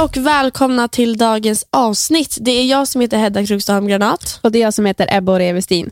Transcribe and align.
och 0.00 0.16
välkomna 0.16 0.88
till 0.88 1.16
dagens 1.16 1.66
avsnitt. 1.70 2.38
Det 2.40 2.50
är 2.50 2.64
jag 2.64 2.88
som 2.88 3.00
heter 3.00 3.18
Hedda 3.18 3.46
Krokstaholm 3.46 3.86
Granat. 3.86 4.40
Och 4.42 4.52
det 4.52 4.58
är 4.58 4.62
jag 4.62 4.74
som 4.74 4.86
heter 4.86 5.16
Ebba 5.16 5.38
Revestin. 5.38 5.90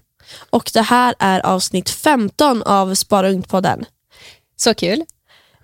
Och 0.51 0.71
det 0.75 0.83
här 0.83 1.15
är 1.19 1.47
avsnitt 1.47 1.91
15 1.91 2.63
av 2.63 2.95
Spara 2.95 3.31
Ungt-podden. 3.31 3.85
Så 4.57 4.75
kul. 4.75 5.05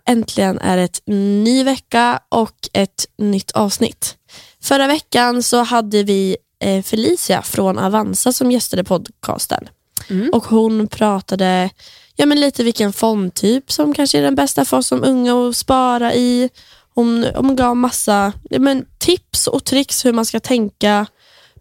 Äntligen 0.07 0.59
är 0.59 0.77
det 0.77 0.83
ett 0.83 1.01
ny 1.07 1.65
vecka 1.65 2.21
och 2.29 2.69
ett 2.73 3.07
nytt 3.19 3.51
avsnitt. 3.51 4.17
Förra 4.63 4.87
veckan 4.87 5.43
så 5.43 5.63
hade 5.63 6.03
vi 6.03 6.37
eh, 6.61 6.83
Felicia 6.83 7.43
från 7.43 7.79
Avanza 7.79 8.33
som 8.33 8.51
gästade 8.51 8.85
podcasten. 8.85 9.69
Mm. 10.11 10.31
Och 10.33 10.45
hon 10.45 10.89
pratade 10.89 11.71
ja, 12.17 12.27
men 12.27 12.41
lite 12.41 12.65
vilken 12.65 12.93
fondtyp 12.93 13.73
som 13.73 13.95
kanske 13.95 14.19
är 14.19 14.23
den 14.23 14.35
bästa 14.35 14.65
för 14.65 14.77
oss 14.77 14.87
som 14.87 15.05
unga 15.05 15.49
att 15.49 15.57
spara 15.57 16.15
i. 16.15 16.51
Hon, 16.95 17.27
hon 17.35 17.57
gav 17.57 17.77
massa 17.77 18.33
men 18.59 18.85
tips 18.99 19.47
och 19.47 19.65
tricks 19.65 20.05
hur 20.05 20.13
man 20.13 20.25
ska 20.25 20.41
tänka 20.41 21.07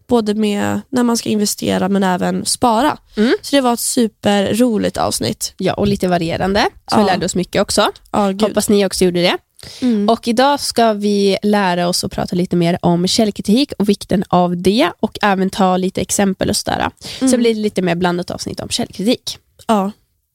både 0.06 0.34
med 0.34 0.80
när 0.88 1.02
man 1.02 1.16
ska 1.16 1.28
investera 1.28 1.88
men 1.88 2.02
även 2.02 2.44
spara. 2.44 2.98
Mm. 3.16 3.34
Så 3.42 3.56
det 3.56 3.60
var 3.60 3.72
ett 3.74 3.80
superroligt 3.80 4.96
avsnitt. 4.96 5.54
Ja, 5.58 5.74
och 5.74 5.86
lite 5.86 6.08
varierande. 6.08 6.66
Så 6.90 6.96
vi 6.96 7.02
Ja. 7.02 7.06
lärde 7.06 7.26
oss 7.26 7.34
mycket 7.34 7.62
också. 7.62 7.90
Ja. 8.10 8.32
Hoppas 8.40 8.68
ni 8.68 8.86
också 8.86 9.04
gjorde 9.04 9.22
det. 9.22 9.36
Mm. 9.80 10.08
Och 10.08 10.28
idag 10.28 10.60
ska 10.60 10.92
vi 10.92 11.38
lära 11.42 11.88
oss 11.88 12.04
att 12.04 12.12
prata 12.12 12.36
lite 12.36 12.56
mer 12.56 12.78
om 12.82 13.06
källkritik 13.06 13.72
och 13.78 13.88
vikten 13.88 14.24
av 14.28 14.56
det 14.56 14.90
och 15.00 15.18
även 15.22 15.50
ta 15.50 15.76
lite 15.76 16.00
exempel 16.00 16.50
och 16.50 16.56
sådär. 16.56 16.90
Så 17.20 17.26
det 17.26 17.38
blir 17.38 17.54
lite 17.54 17.82
mer 17.82 17.94
blandat 17.94 18.30
avsnitt 18.30 18.60
om 18.60 18.68
källkritik. 18.68 19.38
Ja, 19.66 19.90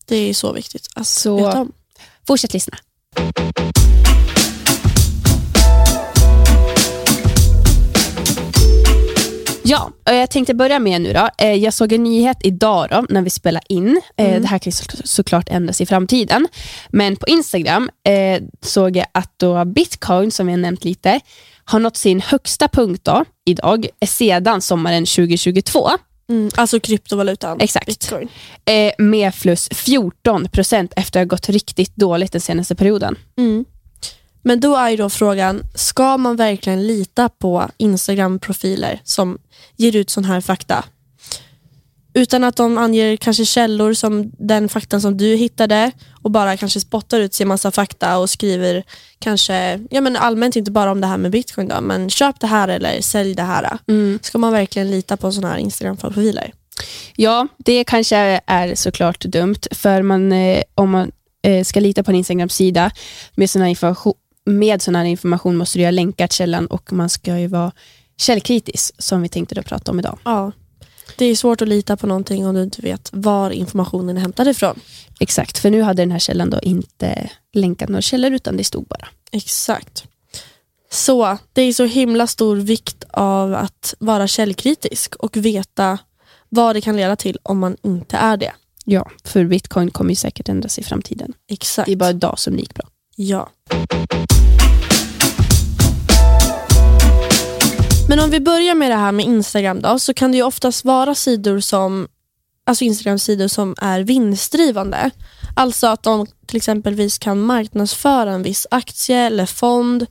det 0.05 0.15
är 0.15 0.33
så 0.33 0.53
viktigt 0.53 0.87
att 0.95 1.07
Så- 1.07 1.35
veta 1.37 1.61
om. 1.61 1.71
Fortsätt 2.27 2.53
lyssna. 2.53 2.77
Ja, 9.69 9.91
och 10.05 10.13
jag 10.13 10.31
tänkte 10.31 10.53
börja 10.53 10.79
med 10.79 11.01
nu 11.01 11.13
då. 11.13 11.29
Eh, 11.37 11.53
Jag 11.53 11.73
såg 11.73 11.93
en 11.93 12.03
nyhet 12.03 12.37
idag 12.43 12.87
då, 12.89 13.05
när 13.09 13.21
vi 13.21 13.29
spelar 13.29 13.61
in. 13.69 14.01
Eh, 14.17 14.41
Det 14.41 14.47
här 14.47 14.59
kan 14.59 14.69
ju 14.69 14.71
så- 14.71 14.83
såklart 15.03 15.49
ändras 15.49 15.81
i 15.81 15.85
framtiden. 15.85 16.47
Men 16.89 17.15
på 17.15 17.27
Instagram 17.27 17.89
eh, 18.07 18.41
såg 18.61 18.97
jag 18.97 19.05
att 19.11 19.31
då 19.37 19.65
bitcoin, 19.65 20.31
som 20.31 20.49
jag 20.49 20.59
nämnt 20.59 20.83
lite, 20.85 21.19
har 21.65 21.79
nått 21.79 21.97
sin 21.97 22.21
högsta 22.21 22.67
punkt 22.67 23.01
då, 23.03 23.25
idag, 23.45 23.87
sedan 24.07 24.61
sommaren 24.61 25.05
2022. 25.05 25.89
Mm. 26.29 26.49
Alltså 26.55 26.79
kryptovalutan. 26.79 27.61
Exakt. 27.61 27.85
Bitcoin. 27.85 28.27
Med 28.97 29.33
plus 29.41 29.69
14 29.71 30.47
procent 30.51 30.93
efter 30.95 31.19
att 31.19 31.25
ha 31.25 31.27
gått 31.29 31.49
riktigt 31.49 31.95
dåligt 31.95 32.31
den 32.31 32.41
senaste 32.41 32.75
perioden. 32.75 33.15
Mm. 33.37 33.65
Men 34.41 34.59
då 34.59 34.75
är 34.75 34.89
ju 34.89 34.97
då 34.97 35.09
frågan, 35.09 35.63
ska 35.75 36.17
man 36.17 36.35
verkligen 36.35 36.87
lita 36.87 37.29
på 37.29 37.69
Instagram-profiler 37.77 39.01
som 39.03 39.37
ger 39.75 39.95
ut 39.95 40.09
sån 40.09 40.25
här 40.25 40.41
fakta? 40.41 40.83
Utan 42.13 42.43
att 42.43 42.55
de 42.55 42.77
anger 42.77 43.17
kanske 43.17 43.45
källor 43.45 43.93
som 43.93 44.31
den 44.37 44.69
faktan 44.69 45.01
som 45.01 45.17
du 45.17 45.35
hittade 45.35 45.91
och 46.21 46.31
bara 46.31 46.57
kanske 46.57 46.79
spottar 46.79 47.19
ut 47.19 47.33
sig 47.33 47.45
massa 47.45 47.71
fakta 47.71 48.17
och 48.17 48.29
skriver 48.29 48.83
kanske 49.19 49.79
ja 49.89 50.01
men 50.01 50.15
allmänt 50.15 50.55
inte 50.55 50.71
bara 50.71 50.91
om 50.91 51.01
det 51.01 51.07
här 51.07 51.17
med 51.17 51.31
bitcoin 51.31 51.67
då, 51.67 51.81
men 51.81 52.09
köp 52.09 52.39
det 52.39 52.47
här 52.47 52.67
eller 52.67 53.01
sälj 53.01 53.35
det 53.35 53.43
här. 53.43 53.77
Ska 54.21 54.37
man 54.37 54.53
verkligen 54.53 54.91
lita 54.91 55.17
på 55.17 55.31
såna 55.31 55.47
här 55.47 55.57
Instagram-profiler? 55.57 56.51
Ja, 57.15 57.47
det 57.57 57.83
kanske 57.83 58.41
är 58.45 58.75
såklart 58.75 59.19
dumt, 59.19 59.59
för 59.71 60.01
man, 60.01 60.31
eh, 60.31 60.63
om 60.75 60.89
man 60.89 61.11
eh, 61.43 61.63
ska 61.63 61.79
lita 61.79 62.03
på 62.03 62.11
en 62.11 62.17
Instagram-sida 62.17 62.91
med 63.35 63.49
sån 63.49 63.61
här 63.61 63.69
information, 63.69 64.13
med 64.49 64.81
sån 64.81 64.95
här 64.95 65.05
information 65.05 65.57
måste 65.57 65.77
du 65.79 65.83
ha 65.83 65.91
länkat 65.91 66.33
källan 66.33 66.67
och 66.67 66.93
man 66.93 67.09
ska 67.09 67.39
ju 67.39 67.47
vara 67.47 67.71
källkritisk, 68.17 68.95
som 68.97 69.21
vi 69.21 69.29
tänkte 69.29 69.55
då 69.55 69.63
prata 69.63 69.91
om 69.91 69.99
idag. 69.99 70.19
Ja. 70.25 70.51
Det 71.17 71.25
är 71.25 71.35
svårt 71.35 71.61
att 71.61 71.67
lita 71.67 71.97
på 71.97 72.07
någonting 72.07 72.47
om 72.47 72.55
du 72.55 72.63
inte 72.63 72.81
vet 72.81 73.09
var 73.13 73.51
informationen 73.51 74.17
är 74.17 74.21
hämtad 74.21 74.47
ifrån. 74.47 74.79
Exakt, 75.19 75.57
för 75.57 75.69
nu 75.69 75.81
hade 75.81 76.01
den 76.01 76.11
här 76.11 76.19
källan 76.19 76.49
då 76.49 76.59
inte 76.61 77.29
länkat 77.53 77.89
några 77.89 78.01
källor, 78.01 78.31
utan 78.31 78.57
det 78.57 78.63
stod 78.63 78.85
bara. 78.85 79.07
Exakt. 79.31 80.03
Så 80.91 81.37
det 81.53 81.61
är 81.61 81.73
så 81.73 81.85
himla 81.85 82.27
stor 82.27 82.55
vikt 82.55 83.03
av 83.09 83.53
att 83.53 83.93
vara 83.99 84.27
källkritisk 84.27 85.15
och 85.15 85.37
veta 85.37 85.97
vad 86.49 86.75
det 86.75 86.81
kan 86.81 86.95
leda 86.95 87.15
till 87.15 87.37
om 87.43 87.59
man 87.59 87.77
inte 87.83 88.17
är 88.17 88.37
det. 88.37 88.51
Ja, 88.85 89.11
för 89.23 89.45
bitcoin 89.45 89.91
kommer 89.91 90.09
ju 90.09 90.15
säkert 90.15 90.49
ändras 90.49 90.79
i 90.79 90.83
framtiden. 90.83 91.33
Exakt. 91.47 91.85
Det 91.85 91.91
är 91.91 91.95
bara 91.95 92.09
idag 92.09 92.39
som 92.39 92.53
det 92.53 92.59
gick 92.59 92.73
bra. 92.73 92.85
Ja. 93.21 93.49
Men 98.09 98.19
om 98.19 98.29
vi 98.29 98.39
börjar 98.39 98.75
med 98.75 98.91
det 98.91 98.95
här 98.95 99.11
med 99.11 99.25
Instagram 99.25 99.81
då, 99.81 99.99
så 99.99 100.13
kan 100.13 100.31
det 100.31 100.37
ju 100.37 100.43
oftast 100.43 100.85
vara 100.85 101.15
sidor 101.15 101.59
som 101.59 102.07
alltså 102.65 102.83
Instagram-sidor 102.83 103.47
som 103.47 103.75
är 103.77 104.01
vinstdrivande. 104.01 105.11
Alltså 105.55 105.87
att 105.87 106.03
de 106.03 106.27
till 106.45 106.57
exempelvis 106.57 107.17
kan 107.17 107.39
marknadsföra 107.39 108.31
en 108.31 108.43
viss 108.43 108.67
aktie 108.71 109.17
eller 109.17 109.45
fond 109.45 110.05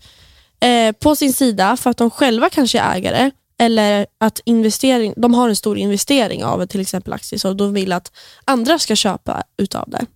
eh, 0.61 0.93
på 0.93 1.17
sin 1.17 1.33
sida 1.33 1.77
för 1.77 1.91
att 1.91 1.97
de 1.97 2.11
själva 2.11 2.51
kanske 2.51 2.79
är 2.79 2.97
ägare 2.97 3.31
eller 3.59 4.07
att 4.19 4.41
investering, 4.45 5.15
de 5.17 5.35
har 5.35 5.49
en 5.49 5.57
stor 5.57 5.79
investering 5.79 6.45
av 6.45 6.67
till 6.67 6.81
exempel 6.81 7.13
aktier 7.13 7.39
så 7.39 7.53
de 7.53 7.75
vill 7.75 7.93
att 7.93 8.13
andra 8.45 8.79
ska 8.79 8.97
köpa 8.97 9.43
utav 9.57 9.85
det. 9.91 10.07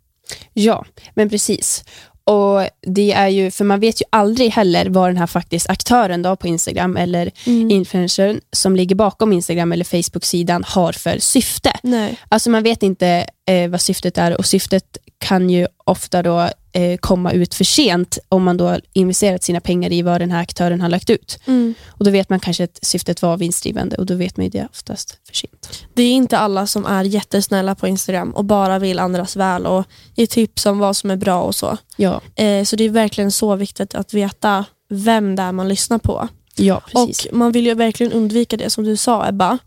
Ja, 0.52 0.84
men 1.14 1.31
precis. 1.31 1.84
Och 2.24 2.68
det 2.80 3.12
är 3.12 3.28
ju, 3.28 3.50
för 3.50 3.64
man 3.64 3.80
vet 3.80 4.00
ju 4.00 4.04
aldrig 4.10 4.50
heller 4.50 4.86
vad 4.86 5.08
den 5.08 5.16
här 5.16 5.26
faktiskt 5.26 5.70
aktören 5.70 6.22
då 6.22 6.36
på 6.36 6.46
Instagram 6.46 6.96
eller 6.96 7.30
influencern 7.46 8.40
som 8.52 8.76
ligger 8.76 8.96
bakom 8.96 9.32
Instagram 9.32 9.72
eller 9.72 9.84
Facebook-sidan 9.84 10.64
har 10.66 10.92
för 10.92 11.18
syfte. 11.18 11.72
Nej. 11.82 12.18
Alltså 12.28 12.50
man 12.50 12.62
vet 12.62 12.82
inte 12.82 13.26
eh, 13.48 13.70
vad 13.70 13.80
syftet 13.80 14.18
är 14.18 14.36
och 14.38 14.46
syftet 14.46 14.98
kan 15.18 15.50
ju 15.50 15.66
ofta 15.84 16.22
då 16.22 16.48
eh, 16.72 16.96
komma 16.96 17.32
ut 17.32 17.54
för 17.54 17.64
sent 17.64 18.18
om 18.28 18.42
man 18.42 18.56
då 18.56 18.66
har 18.66 18.80
investerat 18.92 19.42
sina 19.42 19.60
pengar 19.60 19.92
i 19.92 20.02
vad 20.02 20.20
den 20.20 20.30
här 20.30 20.42
aktören 20.42 20.80
har 20.80 20.88
lagt 20.88 21.10
ut. 21.10 21.38
Mm. 21.46 21.74
Och 21.88 22.04
då 22.04 22.10
vet 22.10 22.28
man 22.28 22.40
kanske 22.40 22.64
att 22.64 22.78
syftet 22.82 23.22
var 23.22 23.36
vinstdrivande 23.36 23.96
och 23.96 24.06
då 24.06 24.14
vet 24.14 24.36
man 24.36 24.44
ju 24.44 24.50
det 24.50 24.68
oftast 24.70 25.18
för 25.26 25.34
sent. 25.34 25.84
Det 25.94 26.02
är 26.02 26.12
inte 26.12 26.38
alla 26.38 26.66
som 26.66 26.86
är 26.86 27.04
jättesnälla 27.04 27.74
på 27.74 27.88
Instagram 27.88 28.30
och 28.30 28.44
bara 28.44 28.78
vill 28.78 28.98
andras 28.98 29.36
väl 29.36 29.66
och 29.66 29.84
ger 30.14 30.26
tips 30.26 30.66
om 30.66 30.78
vad 30.78 30.96
som 30.96 31.10
är 31.10 31.16
bra 31.16 31.42
och 31.42 31.54
så. 31.54 31.76
Ja, 31.96 32.20
Eh, 32.34 32.64
så 32.64 32.76
det 32.76 32.84
är 32.84 32.88
verkligen 32.90 33.32
så 33.32 33.56
viktigt 33.56 33.94
att 33.94 34.14
veta 34.14 34.64
vem 34.88 35.36
det 35.36 35.42
är 35.42 35.52
man 35.52 35.68
lyssnar 35.68 35.98
på. 35.98 36.28
ja 36.56 36.82
precis. 36.86 37.26
Och 37.26 37.36
Man 37.36 37.52
vill 37.52 37.66
ju 37.66 37.74
verkligen 37.74 38.12
undvika 38.12 38.56
det 38.56 38.70
som 38.70 38.84
du 38.84 38.96
sa 38.96 39.28
Ebba. 39.28 39.58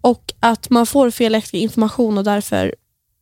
Och 0.00 0.32
att 0.40 0.70
man 0.70 0.86
får 0.86 1.10
felaktig 1.10 1.60
information 1.62 2.18
och 2.18 2.24
därför, 2.24 2.74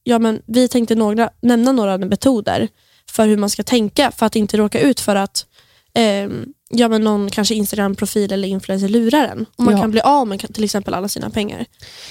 ja 0.04 0.18
men 0.18 0.42
vi 0.46 0.68
tänkte 0.68 0.94
några, 0.94 1.30
nämna 1.40 1.72
några 1.72 1.98
metoder 1.98 2.68
för 3.10 3.26
hur 3.26 3.36
man 3.36 3.50
ska 3.50 3.62
tänka 3.62 4.10
för 4.10 4.26
att 4.26 4.36
inte 4.36 4.56
råka 4.56 4.80
ut 4.80 5.00
för 5.00 5.16
att 5.16 5.46
ehm, 5.94 6.46
ja, 6.70 6.88
men 6.88 7.04
någon 7.04 7.30
kanske 7.30 7.54
Instagram-profil 7.54 8.32
eller 8.32 8.48
influencer 8.48 8.88
lurar 8.88 9.24
en. 9.28 9.46
Och 9.56 9.64
man 9.64 9.74
Ja. 9.74 9.80
kan 9.80 9.90
bli 9.90 10.00
av 10.00 10.26
med 10.26 10.54
till 10.54 10.64
exempel 10.64 10.94
alla 10.94 11.08
sina 11.08 11.30
pengar. 11.30 11.66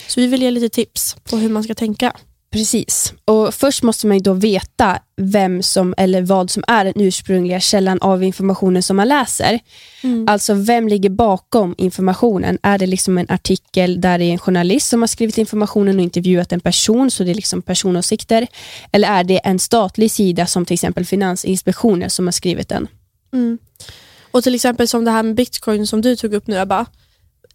Så 0.08 0.22
vi 0.22 0.28
vill 0.28 0.42
ge 0.42 0.52
lite 0.52 0.70
tips 0.70 1.16
på 1.24 1.38
hur 1.38 1.50
man 1.50 1.64
ska 1.64 1.74
tänka. 1.74 2.14
Precis. 2.52 3.14
Och 3.26 3.54
Först 3.54 3.84
måste 3.84 4.08
man 4.08 4.18
ju 4.18 4.24
då 4.24 4.34
veta 4.34 5.00
vem 5.18 5.64
som 5.64 5.94
eller 5.98 6.22
vad 6.22 6.52
som 6.52 6.64
är 6.68 6.86
den 6.86 7.02
ursprungliga 7.02 7.60
källan 7.60 8.00
av 8.02 8.24
informationen 8.24 8.84
som 8.84 8.98
man 8.98 9.08
läser. 9.08 9.60
Alltså 10.28 10.54
vem 10.54 10.88
ligger 10.88 11.10
bakom 11.10 11.76
informationen? 11.78 12.58
Är 12.64 12.78
det 12.78 12.86
liksom 12.86 13.18
en 13.18 13.26
artikel 13.30 14.02
där 14.02 14.20
det 14.20 14.26
är 14.26 14.32
en 14.32 14.40
journalist 14.40 14.88
som 14.90 15.02
har 15.02 15.08
skrivit 15.08 15.38
informationen 15.38 15.96
och 15.96 16.02
intervjuat 16.02 16.52
en 16.52 16.60
person, 16.60 17.12
så 17.12 17.24
det 17.24 17.32
är 17.32 17.36
liksom 17.36 17.62
personåsikter? 17.62 18.48
Eller 18.92 19.08
är 19.08 19.24
det 19.24 19.38
en 19.38 19.60
statlig 19.60 20.12
sida 20.12 20.46
som 20.46 20.66
till 20.66 20.74
exempel 20.74 21.06
Finansinspektionen 21.06 22.10
som 22.10 22.28
har 22.28 22.32
skrivit 22.32 22.70
den? 22.70 22.88
Och 24.32 24.44
till 24.44 24.56
exempel 24.56 24.88
som 24.88 25.06
det 25.06 25.12
här 25.12 25.24
med 25.24 25.36
bitcoin 25.36 25.88
som 25.88 26.02
du 26.02 26.16
tog 26.16 26.34
upp 26.34 26.48
nu 26.48 26.60
Ebba. 26.60 26.86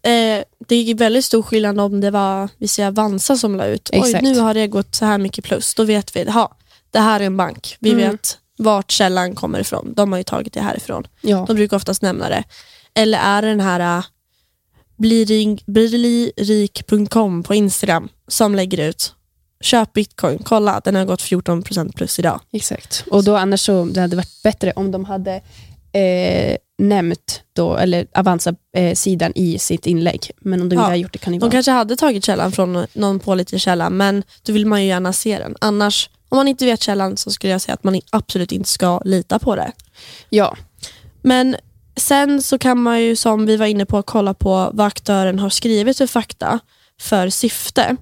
Eh, 0.05 0.43
det 0.67 0.75
är 0.75 0.95
väldigt 0.95 1.25
stor 1.25 1.41
skillnad 1.43 1.79
om 1.79 2.01
det 2.01 2.11
var 2.11 2.49
vi 2.57 2.67
säger 2.67 2.87
Avanza 2.89 3.35
som 3.37 3.55
la 3.55 3.65
ut. 3.65 3.89
Oj, 3.93 3.99
Exakt. 3.99 4.23
nu 4.23 4.39
har 4.39 4.53
det 4.53 4.67
gått 4.67 4.95
så 4.95 5.05
här 5.05 5.17
mycket 5.17 5.43
plus. 5.45 5.73
Då 5.75 5.83
vet 5.83 6.15
vi, 6.15 6.29
ha, 6.31 6.57
det 6.91 6.99
här 6.99 7.19
är 7.19 7.25
en 7.25 7.37
bank. 7.37 7.77
Vi 7.79 7.91
Mm. 7.91 8.11
vet 8.11 8.37
vart 8.57 8.91
källan 8.91 9.35
kommer 9.35 9.59
ifrån. 9.59 9.93
De 9.95 10.11
har 10.11 10.19
ju 10.19 10.23
tagit 10.23 10.53
det 10.53 10.61
härifrån. 10.61 11.07
Ja. 11.21 11.45
De 11.47 11.55
brukar 11.55 11.77
oftast 11.77 12.01
nämna 12.01 12.29
det. 12.29 12.43
Eller 12.93 13.17
är 13.19 13.41
det 13.41 13.47
den 13.47 13.59
här 13.59 13.97
uh, 13.99 14.05
bliririk.com 16.15 17.43
på 17.43 17.55
Instagram 17.55 18.09
som 18.27 18.55
lägger 18.55 18.89
ut 18.89 19.13
köp 19.61 19.93
bitcoin, 19.93 20.39
kolla 20.43 20.81
den 20.83 20.95
har 20.95 21.05
gått 21.05 21.21
14% 21.21 21.93
plus 21.95 22.19
idag. 22.19 22.41
Exakt. 22.51 23.03
Och 23.11 23.23
då 23.23 23.35
annars 23.37 23.61
så 23.61 23.85
det 23.85 24.01
hade 24.01 24.15
varit 24.15 24.43
bättre 24.43 24.73
om 24.75 24.91
de 24.91 25.05
hade 25.05 25.41
eh, 25.91 26.57
nämnt 26.77 27.41
då, 27.53 27.75
eller 27.77 28.07
Avanza-sidan 28.13 29.31
i 29.35 29.59
sitt 29.59 29.85
inlägg. 29.87 30.31
Men 30.41 30.61
om 30.61 30.69
de 30.69 30.75
Ja. 30.75 30.81
inte 30.81 30.91
har 30.91 30.95
gjort 30.95 31.13
det 31.13 31.19
kan 31.19 31.33
det 31.33 31.39
De 31.39 31.41
vara... 31.41 31.51
kanske 31.51 31.71
hade 31.71 31.95
tagit 31.95 32.25
källan 32.25 32.51
från 32.51 32.85
någon 32.93 33.19
pålitlig 33.19 33.61
källa 33.61 33.89
men 33.89 34.23
då 34.43 34.53
vill 34.53 34.65
man 34.65 34.81
ju 34.81 34.87
gärna 34.87 35.13
se 35.13 35.39
den. 35.39 35.55
Annars, 35.61 36.09
om 36.29 36.35
man 36.35 36.47
inte 36.47 36.65
vet 36.65 36.81
källan 36.81 37.17
så 37.17 37.31
skulle 37.31 37.51
jag 37.51 37.61
säga 37.61 37.73
att 37.73 37.83
man 37.83 37.99
absolut 38.09 38.51
inte 38.51 38.69
ska 38.69 39.01
lita 39.05 39.39
på 39.39 39.55
det. 39.55 39.71
Ja, 40.29 40.57
Men 41.21 41.55
sen 41.97 42.41
så 42.43 42.57
kan 42.57 42.81
man 42.81 43.01
ju 43.01 43.15
som 43.15 43.45
vi 43.45 43.57
var 43.57 43.65
inne 43.65 43.85
på 43.85 44.03
kolla 44.03 44.33
på 44.33 44.69
vad 44.73 44.87
aktören 44.87 45.39
har 45.39 45.49
skrivit 45.49 45.97
för 45.97 46.07
fakta 46.07 46.59
för 47.01 47.29
syfte. 47.29 47.95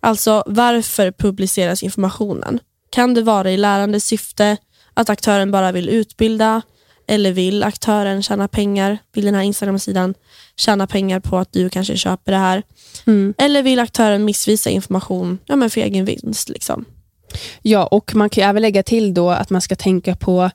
Alltså 0.00 0.42
varför 0.46 1.12
publiceras 1.12 1.82
informationen? 1.82 2.60
Kan 2.90 3.14
det 3.14 3.22
vara 3.22 3.50
i 3.50 3.56
lärande 3.56 4.00
syfte 4.00 4.56
att 4.94 5.10
aktören 5.10 5.50
bara 5.50 5.72
vill 5.72 5.88
utbilda 5.88 6.62
eller 7.08 7.32
vill 7.32 7.62
aktören 7.62 8.22
tjäna 8.22 8.48
pengar? 8.48 8.98
Vill 9.14 9.24
den 9.24 9.34
här 9.34 9.42
Instagram-sidan 9.42 10.14
tjäna 10.56 10.86
pengar 10.86 11.20
på 11.20 11.38
att 11.38 11.52
du 11.52 11.70
kanske 11.70 11.96
köper 11.96 12.32
det 12.32 12.38
här? 12.38 12.62
Mm. 13.06 13.34
Eller 13.38 13.62
vill 13.62 13.78
aktören 13.78 14.24
missvisa 14.24 14.70
information 14.70 15.38
ja, 15.46 15.56
men 15.56 15.70
för 15.70 15.80
egen 15.80 16.04
vinst? 16.04 16.48
Liksom? 16.48 16.84
Ja, 17.62 17.86
och 17.86 18.14
man 18.14 18.30
kan 18.30 18.44
även 18.50 18.62
lägga 18.62 18.82
till 18.82 19.14
då 19.14 19.30
att 19.30 19.50
man 19.50 19.60
ska 19.60 19.76
tänka 19.76 20.16
på 20.16 20.50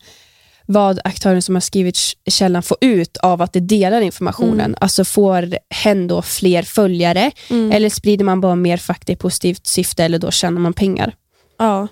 vad 0.65 0.99
aktören 1.03 1.41
som 1.41 1.55
har 1.55 1.59
skrivit 1.59 1.97
källan 2.29 2.63
får 2.63 2.77
ut 2.81 3.17
av 3.17 3.41
att 3.41 3.53
det 3.53 3.59
delar 3.59 4.01
informationen. 4.01 4.59
Mm. 4.59 4.75
Alltså 4.81 5.05
får 5.05 5.57
hen 5.69 6.07
då 6.07 6.21
fler 6.21 6.63
följare 6.63 7.31
Mm. 7.49 7.71
eller 7.71 7.89
sprider 7.89 8.25
man 8.25 8.41
bara 8.41 8.55
mer 8.55 8.77
fakta 8.77 9.11
i 9.11 9.15
positivt 9.15 9.67
syfte 9.67 10.03
eller 10.03 10.19
då 10.19 10.31
tjänar 10.31 10.59
man 10.59 10.73
pengar. 10.73 11.13
Ja. 11.59 11.87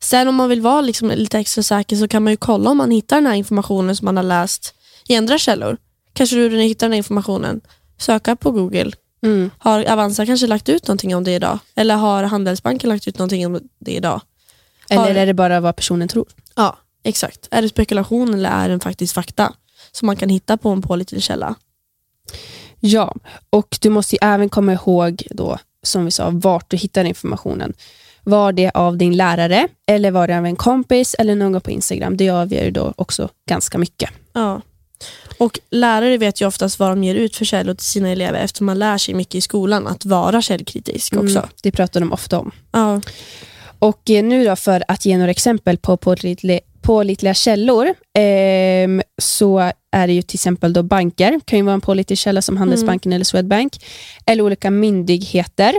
Sen 0.00 0.28
om 0.28 0.34
man 0.34 0.48
vill 0.48 0.60
vara 0.60 0.80
liksom 0.80 1.08
lite 1.10 1.38
extra 1.38 1.62
säker 1.62 1.96
så 1.96 2.08
kan 2.08 2.22
man 2.24 2.32
ju 2.32 2.36
kolla 2.36 2.70
om 2.70 2.76
man 2.76 2.90
hittar 2.90 3.16
den 3.16 3.26
här 3.26 3.34
informationen 3.34 3.96
som 3.96 4.04
man 4.04 4.16
har 4.16 4.24
läst 4.24 4.74
i 5.08 5.16
andra 5.16 5.38
källor. 5.38 5.76
Kanske 6.12 6.36
du 6.36 6.48
du 6.48 6.60
hittar 6.60 6.86
den 6.86 6.92
här 6.92 6.98
informationen, 6.98 7.60
söka 7.98 8.36
på 8.36 8.50
Google. 8.50 8.92
Mm. 9.22 9.50
Har 9.58 9.84
Avanza 9.84 10.26
kanske 10.26 10.46
lagt 10.46 10.68
ut 10.68 10.86
någonting 10.88 11.16
om 11.16 11.24
det 11.24 11.34
idag? 11.34 11.58
Eller 11.74 11.94
har 11.96 12.22
Handelsbanken 12.24 12.90
lagt 12.90 13.08
ut 13.08 13.18
någonting 13.18 13.46
om 13.46 13.60
det 13.78 13.92
idag? 13.92 14.20
Eller 14.90 15.02
Har- 15.02 15.10
är 15.10 15.26
det 15.26 15.34
bara 15.34 15.60
vad 15.60 15.76
personen 15.76 16.08
tror? 16.08 16.26
Ja, 16.56 16.78
exakt. 17.02 17.48
Är 17.50 17.62
det 17.62 17.68
spekulation 17.68 18.34
eller 18.34 18.50
är 18.50 18.68
det 18.68 18.80
faktiskt 18.80 19.14
fakta 19.14 19.52
som 19.92 20.06
man 20.06 20.16
kan 20.16 20.28
hitta 20.28 20.56
på 20.56 20.68
en 20.68 20.82
pålitlig 20.82 21.22
källa? 21.22 21.54
Ja, 22.80 23.14
och 23.50 23.78
du 23.80 23.90
måste 23.90 24.14
ju 24.16 24.18
även 24.22 24.48
komma 24.48 24.72
ihåg 24.72 25.22
då, 25.30 25.58
som 25.82 26.04
vi 26.04 26.10
sa, 26.10 26.30
vart 26.32 26.70
du 26.70 26.76
hittar 26.76 27.04
informationen. 27.04 27.72
Var 28.24 28.52
det 28.52 28.70
av 28.70 28.96
din 28.96 29.16
lärare 29.16 29.68
eller 29.86 30.10
var 30.10 30.28
det 30.28 30.38
av 30.38 30.46
en 30.46 30.56
kompis 30.56 31.14
eller 31.18 31.34
någon 31.34 31.60
på 31.60 31.70
Instagram? 31.70 32.16
Det 32.16 32.30
avgör 32.30 32.64
ju 32.64 32.70
då 32.70 32.94
också 32.96 33.28
ganska 33.48 33.78
mycket. 33.78 34.10
Ja. 34.32 34.60
Och 35.38 35.60
lärare 35.70 36.18
vet 36.18 36.40
ju 36.40 36.46
oftast 36.46 36.78
vad 36.78 36.90
de 36.90 37.04
ger 37.04 37.14
ut 37.14 37.36
för 37.36 37.44
källor 37.44 37.74
till 37.74 37.86
sina 37.86 38.08
elever 38.08 38.40
eftersom 38.40 38.66
man 38.66 38.78
lär 38.78 38.98
sig 38.98 39.14
mycket 39.14 39.34
i 39.34 39.40
skolan 39.40 39.86
att 39.86 40.04
vara 40.04 40.42
källkritisk 40.42 41.16
också. 41.16 41.38
Mm, 41.38 41.48
det 41.62 41.72
pratar 41.72 42.00
de 42.00 42.12
ofta 42.12 42.38
om. 42.38 42.50
Ja. 42.72 43.00
Och 43.78 44.10
eh, 44.10 44.24
nu 44.24 44.44
då 44.44 44.56
för 44.56 44.84
att 44.88 45.06
ge 45.06 45.18
några 45.18 45.30
exempel 45.30 45.78
på 45.78 45.96
pålitliga, 45.96 46.60
pålitliga 46.80 47.34
källor 47.34 47.94
ehm, 48.18 49.02
så 49.22 49.72
är 49.92 50.06
det 50.06 50.12
ju 50.12 50.22
till 50.22 50.36
exempel 50.36 50.72
då 50.72 50.82
banker, 50.82 51.40
kan 51.44 51.58
ju 51.58 51.64
vara 51.64 51.74
en 51.74 51.80
pålitlig 51.80 52.18
källa 52.18 52.42
som 52.42 52.56
Handelsbanken 52.56 53.12
eller 53.12 53.24
Swedbank, 53.24 53.84
eller 54.26 54.42
olika 54.42 54.70
myndigheter, 54.70 55.74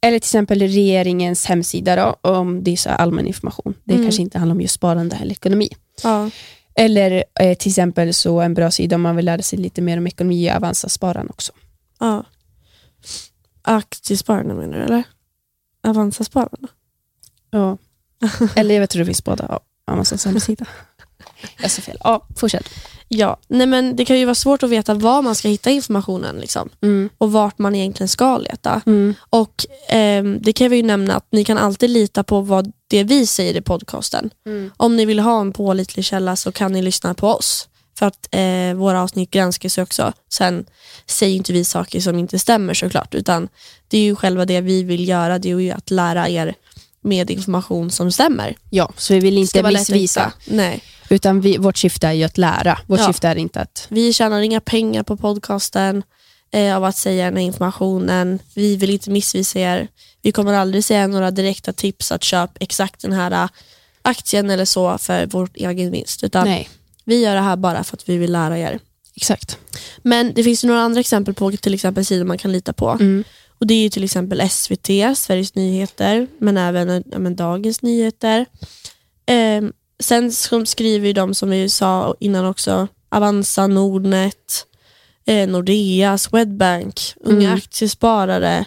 eller 0.00 0.18
till 0.18 0.26
exempel 0.26 0.58
regeringens 0.60 1.46
hemsida 1.46 1.96
då, 1.96 2.30
om 2.30 2.64
det 2.64 2.70
är 2.72 2.76
så 2.76 2.90
allmän 2.90 3.26
information. 3.26 3.74
Det 3.84 3.92
Mm. 3.94 4.06
kanske 4.06 4.22
inte 4.22 4.38
handlar 4.38 4.54
om 4.54 4.60
just 4.60 4.74
sparande 4.74 5.16
eller 5.16 5.32
ekonomi. 5.32 5.68
Ja. 6.02 6.30
Eller 6.74 7.24
eh, 7.40 7.54
till 7.56 7.70
exempel 7.70 8.14
så 8.14 8.40
en 8.40 8.54
bra 8.54 8.70
sida 8.70 8.96
om 8.96 9.02
man 9.02 9.16
vill 9.16 9.24
lära 9.24 9.42
sig 9.42 9.58
lite 9.58 9.82
mer 9.82 9.98
om 9.98 10.06
ekonomi 10.06 10.50
och 10.50 10.54
Avanza-spararen 10.56 11.30
också. 11.30 11.52
ja. 12.00 12.24
Aktiespararna 13.62 14.54
menar 14.54 14.78
du 14.78 14.84
eller? 14.84 15.02
Avanza-spararna? 15.82 16.68
Ja. 17.50 17.78
eller 18.56 18.74
jag 18.80 18.90
tror 18.90 19.00
det 19.00 19.06
finns 19.06 19.24
båda. 19.24 19.46
Ja, 19.48 19.60
Avanzas 19.92 20.24
hemsida. 20.24 20.66
Jag 21.62 21.70
sa 21.70 21.82
fel. 21.82 21.98
Ja, 22.04 22.26
fortsätt. 22.36 22.68
Ja, 23.08 23.36
nej 23.48 23.66
men 23.66 23.96
det 23.96 24.04
kan 24.04 24.18
ju 24.18 24.24
vara 24.24 24.34
svårt 24.34 24.62
att 24.62 24.70
veta 24.70 24.94
var 24.94 25.22
man 25.22 25.34
ska 25.34 25.48
hitta 25.48 25.70
informationen 25.70 26.36
liksom, 26.36 26.68
Mm. 26.82 27.08
och 27.18 27.32
vart 27.32 27.58
man 27.58 27.74
egentligen 27.74 28.08
ska 28.08 28.38
leta. 28.38 28.80
Mm. 28.86 29.14
Och 29.30 29.66
ehm, 29.88 30.38
Det 30.42 30.52
kan 30.52 30.70
vi 30.70 30.76
ju 30.76 30.82
nämna 30.82 31.16
att 31.16 31.26
ni 31.30 31.44
kan 31.44 31.58
alltid 31.58 31.90
lita 31.90 32.22
på 32.24 32.40
vad 32.40 32.72
det 32.88 33.04
vi 33.04 33.26
säger 33.26 33.56
i 33.56 33.60
podcasten. 33.60 34.30
Mm. 34.46 34.70
Om 34.76 34.96
ni 34.96 35.04
vill 35.04 35.18
ha 35.20 35.40
en 35.40 35.52
pålitlig 35.52 36.04
källa 36.04 36.36
så 36.36 36.52
kan 36.52 36.72
ni 36.72 36.82
lyssna 36.82 37.14
på 37.14 37.28
oss. 37.28 37.68
För 37.98 38.06
att 38.06 38.28
eh, 38.30 38.74
våra 38.76 39.02
avsnitt 39.02 39.30
granskas 39.30 39.78
ju 39.78 39.82
också. 39.82 40.12
Sen 40.32 40.64
säger 41.06 41.36
inte 41.36 41.52
vi 41.52 41.64
saker 41.64 42.00
som 42.00 42.18
inte 42.18 42.38
stämmer 42.38 42.74
såklart. 42.74 43.14
Utan 43.14 43.48
det 43.88 43.98
är 43.98 44.02
ju 44.02 44.16
själva 44.16 44.44
det 44.44 44.60
vi 44.60 44.82
vill 44.82 45.08
göra. 45.08 45.38
Det 45.38 45.50
är 45.50 45.58
ju 45.60 45.70
att 45.70 45.90
lära 45.90 46.28
er 46.28 46.54
med 47.00 47.30
information 47.30 47.90
som 47.90 48.12
stämmer. 48.12 48.56
Ja, 48.70 48.92
så 48.96 49.14
vi 49.14 49.20
vill 49.20 49.38
inte 49.38 49.62
missvisa. 49.62 50.32
Nej. 50.46 50.82
Utan 51.08 51.40
vi, 51.40 51.56
vårt 51.56 51.76
syfte 51.76 52.06
är 52.08 52.12
ju 52.12 52.24
att 52.24 52.38
lära. 52.38 52.78
Vårt 52.86 53.00
Ja. 53.00 53.06
syfte 53.06 53.28
är 53.28 53.36
inte 53.36 53.60
att... 53.60 53.86
Vi 53.90 54.12
tjänar 54.12 54.40
inga 54.40 54.60
pengar 54.60 55.02
på 55.02 55.16
podcasten 55.16 56.02
eh, 56.52 56.76
av 56.76 56.84
att 56.84 56.96
säga 56.96 57.24
den 57.24 57.36
här 57.36 57.44
informationen. 57.44 58.38
Vi 58.54 58.76
vill 58.76 58.90
inte 58.90 59.10
missvisa 59.10 59.58
er. 59.58 59.88
Vi 60.22 60.32
kommer 60.32 60.52
aldrig 60.52 60.84
säga 60.84 61.06
några 61.06 61.30
direkta 61.30 61.72
tips 61.72 62.12
att 62.12 62.22
köpa 62.24 62.52
exakt 62.60 63.00
den 63.02 63.12
här 63.12 63.30
eh, 63.30 63.48
aktien 64.02 64.50
eller 64.50 64.64
så 64.64 64.98
för 64.98 65.26
vår 65.26 65.48
egen 65.54 65.90
vinst. 65.90 66.24
Utan 66.24 66.44
Nej, 66.48 66.68
vi 67.04 67.20
gör 67.22 67.34
det 67.34 67.40
här 67.40 67.56
bara 67.56 67.84
för 67.84 67.96
att 67.96 68.08
vi 68.08 68.16
vill 68.16 68.32
lära 68.32 68.58
er. 68.58 68.78
exakt. 69.16 69.58
Men 70.02 70.32
det 70.34 70.44
finns 70.44 70.64
ju 70.64 70.68
några 70.68 70.80
andra 70.80 71.00
exempel 71.00 71.34
på 71.34 71.52
till 71.52 71.74
exempel 71.74 72.04
sidor 72.04 72.24
man 72.24 72.38
kan 72.38 72.52
lita 72.52 72.72
på. 72.72 72.90
Mm. 72.90 73.24
Och 73.58 73.66
Det 73.66 73.74
är 73.74 73.82
ju 73.82 73.88
till 73.88 74.04
exempel 74.04 74.50
SVT, 74.50 74.86
Sveriges 75.16 75.54
Nyheter, 75.54 76.26
men 76.38 76.56
även 76.56 77.04
men 77.06 77.36
Dagens 77.36 77.82
Nyheter. 77.82 78.46
Ehm, 79.26 79.72
sen 80.04 80.32
skriver 80.66 81.06
ju 81.06 81.12
de 81.12 81.34
som 81.34 81.50
vi 81.50 81.68
sa 81.68 82.14
innan 82.20 82.44
också, 82.46 82.88
Avanza, 83.10 83.66
Nordnet, 83.66 84.66
eh, 85.26 85.48
Nordea, 85.48 86.18
Swedbank, 86.18 87.00
Unga 87.20 87.46
Mm. 87.46 87.54
Aktiesparare. 87.56 88.64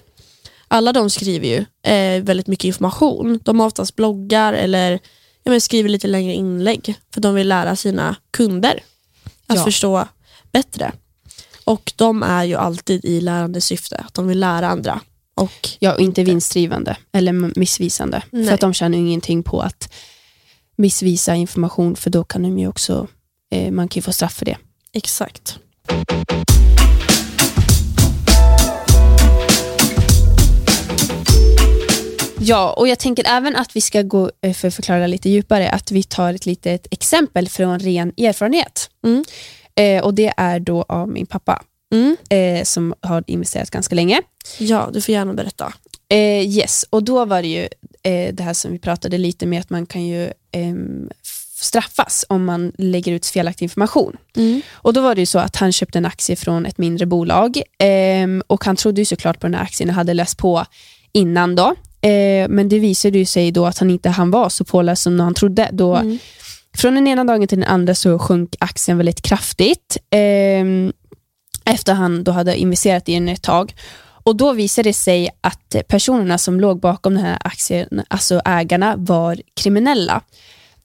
Alla 0.67 0.93
de 0.93 1.09
skriver 1.09 1.47
ju 1.47 1.65
eh, 1.93 2.23
väldigt 2.23 2.47
mycket 2.47 2.65
information. 2.65 3.39
De 3.43 3.59
har 3.59 3.67
oftast 3.67 3.95
bloggar 3.95 4.53
eller 4.53 4.91
ja, 5.43 5.51
men 5.51 5.61
skriver 5.61 5.89
lite 5.89 6.07
längre 6.07 6.33
inlägg 6.33 6.95
för 7.13 7.21
de 7.21 7.35
vill 7.35 7.47
lära 7.47 7.75
sina 7.75 8.15
kunder 8.31 8.83
att 9.47 9.57
Ja. 9.57 9.63
förstå 9.63 10.07
bättre. 10.51 10.91
Och 11.63 11.93
de 11.95 12.23
är 12.23 12.43
ju 12.43 12.55
alltid 12.55 13.05
i 13.05 13.21
lärande 13.21 13.61
syfte, 13.61 13.97
att 14.07 14.13
de 14.13 14.27
vill 14.27 14.39
lära 14.39 14.67
andra. 14.69 14.99
Och 15.35 15.69
Ja, 15.79 15.93
och 15.93 15.99
inte 15.99 16.23
vinstdrivande 16.23 16.97
eller 17.11 17.59
missvisande. 17.59 18.23
Nej. 18.29 18.45
För 18.47 18.53
att 18.53 18.59
de 18.61 18.73
tjänar 18.73 18.97
ju 18.97 19.03
ingenting 19.07 19.43
på 19.43 19.61
att 19.61 19.93
missvisa 20.77 21.35
information 21.35 21.95
för 21.95 22.09
då 22.09 22.23
kan 22.23 22.43
de 22.43 22.59
ju 22.59 22.67
också, 22.67 23.07
eh, 23.51 23.71
man 23.71 23.87
kan 23.87 23.95
ju 23.99 24.01
få 24.01 24.11
straff 24.11 24.33
för 24.33 24.45
det. 24.45 24.57
exakt. 24.93 25.59
Ja, 32.39 32.73
och 32.77 32.87
jag 32.87 32.99
tänker 32.99 33.27
även 33.27 33.55
att 33.55 33.75
vi 33.75 33.81
ska 33.81 34.01
gå, 34.01 34.31
eh, 34.41 34.53
för 34.53 34.67
att 34.67 34.73
förklara 34.73 35.07
lite 35.07 35.29
djupare, 35.29 35.69
att 35.69 35.91
vi 35.91 36.03
tar 36.03 36.33
ett 36.33 36.45
litet 36.45 36.87
exempel 36.91 37.49
från 37.49 37.79
ren 37.79 38.13
erfarenhet. 38.17 38.89
Mm. 39.05 39.23
Eh, 39.75 40.03
och 40.03 40.13
det 40.13 40.33
är 40.37 40.59
då 40.59 40.85
av 40.87 41.09
min 41.09 41.25
pappa 41.25 41.63
Mm. 41.93 42.17
eh, 42.29 42.63
som 42.63 42.93
har 43.01 43.23
investerat 43.27 43.69
ganska 43.71 43.95
länge. 43.95 44.21
Ja, 44.59 44.89
du 44.93 45.01
får 45.01 45.13
gärna 45.13 45.33
berätta. 45.33 45.73
Eh, 46.09 46.17
yes, 46.47 46.85
och 46.89 47.03
då 47.03 47.25
var 47.25 47.41
det 47.41 47.47
ju 47.47 47.67
eh, 48.03 48.33
det 48.33 48.43
här 48.43 48.53
som 48.53 48.71
vi 48.71 48.79
pratade 48.79 49.17
lite 49.17 49.45
med 49.45 49.59
att 49.59 49.69
man 49.69 49.85
kan 49.85 50.05
ju 50.05 50.31
f- 51.23 51.43
straffas 51.61 52.25
om 52.29 52.45
man 52.45 52.71
lägger 52.77 53.11
ut 53.11 53.25
felaktig 53.25 53.65
information. 53.65 54.17
Mm. 54.35 54.61
Och 54.73 54.93
då 54.93 55.01
var 55.01 55.15
det 55.15 55.21
ju 55.21 55.25
så 55.25 55.39
att 55.39 55.55
han 55.55 55.71
köpte 55.71 55.97
en 55.97 56.05
aktie 56.05 56.35
från 56.35 56.65
ett 56.65 56.77
mindre 56.77 57.05
bolag 57.05 57.61
ehm, 57.79 58.43
och 58.47 58.63
han 58.65 58.75
trodde 58.75 59.01
ju 59.01 59.05
såklart 59.05 59.39
på 59.39 59.47
den 59.47 59.53
här 59.53 59.63
aktien 59.63 59.89
och 59.89 59.95
hade 59.95 60.13
läst 60.13 60.37
på 60.37 60.65
innan 61.11 61.55
då. 61.55 61.75
Eh, 62.01 62.47
men 62.49 62.69
det 62.69 62.79
visade 62.79 63.17
ju 63.17 63.25
sig 63.25 63.51
då 63.51 63.65
att 63.65 63.77
han 63.77 63.89
inte 63.89 64.09
han 64.09 64.31
var 64.31 64.49
så 64.49 64.63
påläst 64.65 65.01
som 65.03 65.19
han 65.19 65.33
trodde. 65.33 65.69
Då 65.71 65.95
Mm. 65.95 66.19
Från 66.77 66.95
den 66.95 67.07
ena 67.07 67.23
dagen 67.23 67.47
till 67.47 67.59
den 67.59 67.69
andra 67.69 67.95
så 67.95 68.19
sjönk 68.19 68.55
aktien 68.59 68.97
väldigt 68.97 69.21
kraftigt. 69.21 69.97
ehm, 70.11 70.93
efter 71.65 71.93
han 71.93 72.23
då 72.23 72.31
hade 72.31 72.57
investerat 72.57 73.09
i 73.09 73.13
den 73.13 73.29
ett 73.29 73.41
tag. 73.43 73.73
Och 74.27 74.35
Då 74.35 74.53
visade 74.53 74.89
det 74.89 74.93
sig 74.93 75.29
att 75.41 75.75
personerna 75.87 76.37
som 76.37 76.59
låg 76.59 76.79
bakom 76.79 77.13
den 77.13 77.23
här 77.23 77.37
aktien, 77.41 78.01
alltså 78.07 78.41
ägarna, 78.45 78.95
var 78.97 79.41
kriminella. 79.53 80.21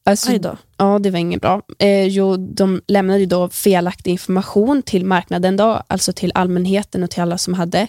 Alltså, 0.05 0.31
Aj 0.31 0.39
då. 0.39 0.57
Ja, 0.77 0.99
det 0.99 1.11
var 1.11 1.19
inget 1.19 1.41
bra. 1.41 1.63
Eh, 1.79 2.07
jo, 2.07 2.37
de 2.37 2.83
lämnade 2.87 3.27
då 3.27 3.49
felaktig 3.49 4.11
information 4.11 4.83
till 4.83 5.05
marknaden, 5.05 5.57
då, 5.57 5.83
alltså 5.87 6.13
till 6.13 6.33
allmänheten 6.35 7.03
och 7.03 7.11
till 7.11 7.23
alla 7.23 7.39
som 7.39 7.55
hade 7.55 7.87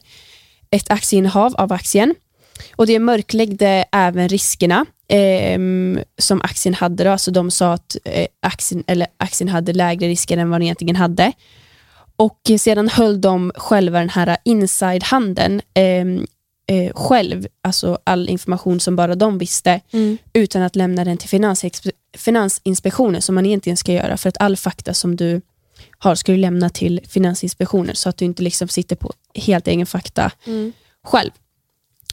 ett 0.70 0.92
aktieinnehav 0.92 1.56
av 1.56 1.74
aktien. 1.74 2.16
Och 2.76 2.88
Det 2.88 3.00
mörkläggde 3.00 3.86
även 3.92 4.30
riskerna 4.30 4.86
ehm, 5.08 6.00
som 6.18 6.42
aktien 6.42 6.74
hade. 6.74 7.04
Då. 7.04 7.10
Alltså 7.10 7.32
de 7.32 7.52
sa 7.52 7.74
att 7.74 7.98
eh, 8.04 8.28
aktien, 8.42 8.84
eller 8.88 9.08
aktien 9.18 9.50
hade 9.50 9.74
lägre 9.74 10.08
risker 10.08 10.38
än 10.38 10.50
vad 10.50 10.60
den 10.60 10.64
egentligen 10.64 10.96
hade. 10.96 11.32
Och 12.16 12.40
eh, 12.50 12.58
sedan 12.58 12.90
höll 12.90 13.22
de 13.22 13.52
själva 13.56 14.00
den 14.00 14.10
här 14.10 14.38
inside-handeln 14.46 15.62
ehm, 15.74 16.26
eh, 16.68 16.94
själv, 16.94 17.48
alltså 17.62 17.98
all 18.04 18.30
information 18.30 18.80
som 18.80 18.96
bara 18.96 19.16
de 19.16 19.38
visste, 19.38 19.80
Mm. 19.92 20.18
utan 20.34 20.62
att 20.62 20.76
lämna 20.76 21.04
den 21.06 21.18
till 21.18 21.30
Finansinspektionen 22.18 23.22
som 23.22 23.36
man 23.36 23.46
egentligen 23.46 23.78
ska 23.78 23.94
göra 23.94 24.18
för 24.18 24.30
att 24.30 24.38
all 24.40 24.58
fakta 24.58 24.94
som 24.94 25.16
du 25.16 25.42
har 26.00 26.16
ska 26.16 26.32
du 26.32 26.38
lämna 26.38 26.70
till 26.70 27.02
Finansinspektionen 27.10 27.96
så 27.96 28.10
att 28.10 28.18
du 28.18 28.26
inte 28.26 28.44
liksom 28.44 28.68
sitter 28.68 28.96
på 28.96 29.14
helt 29.36 29.68
egen 29.68 29.86
fakta 29.86 30.32
själv. 31.04 31.32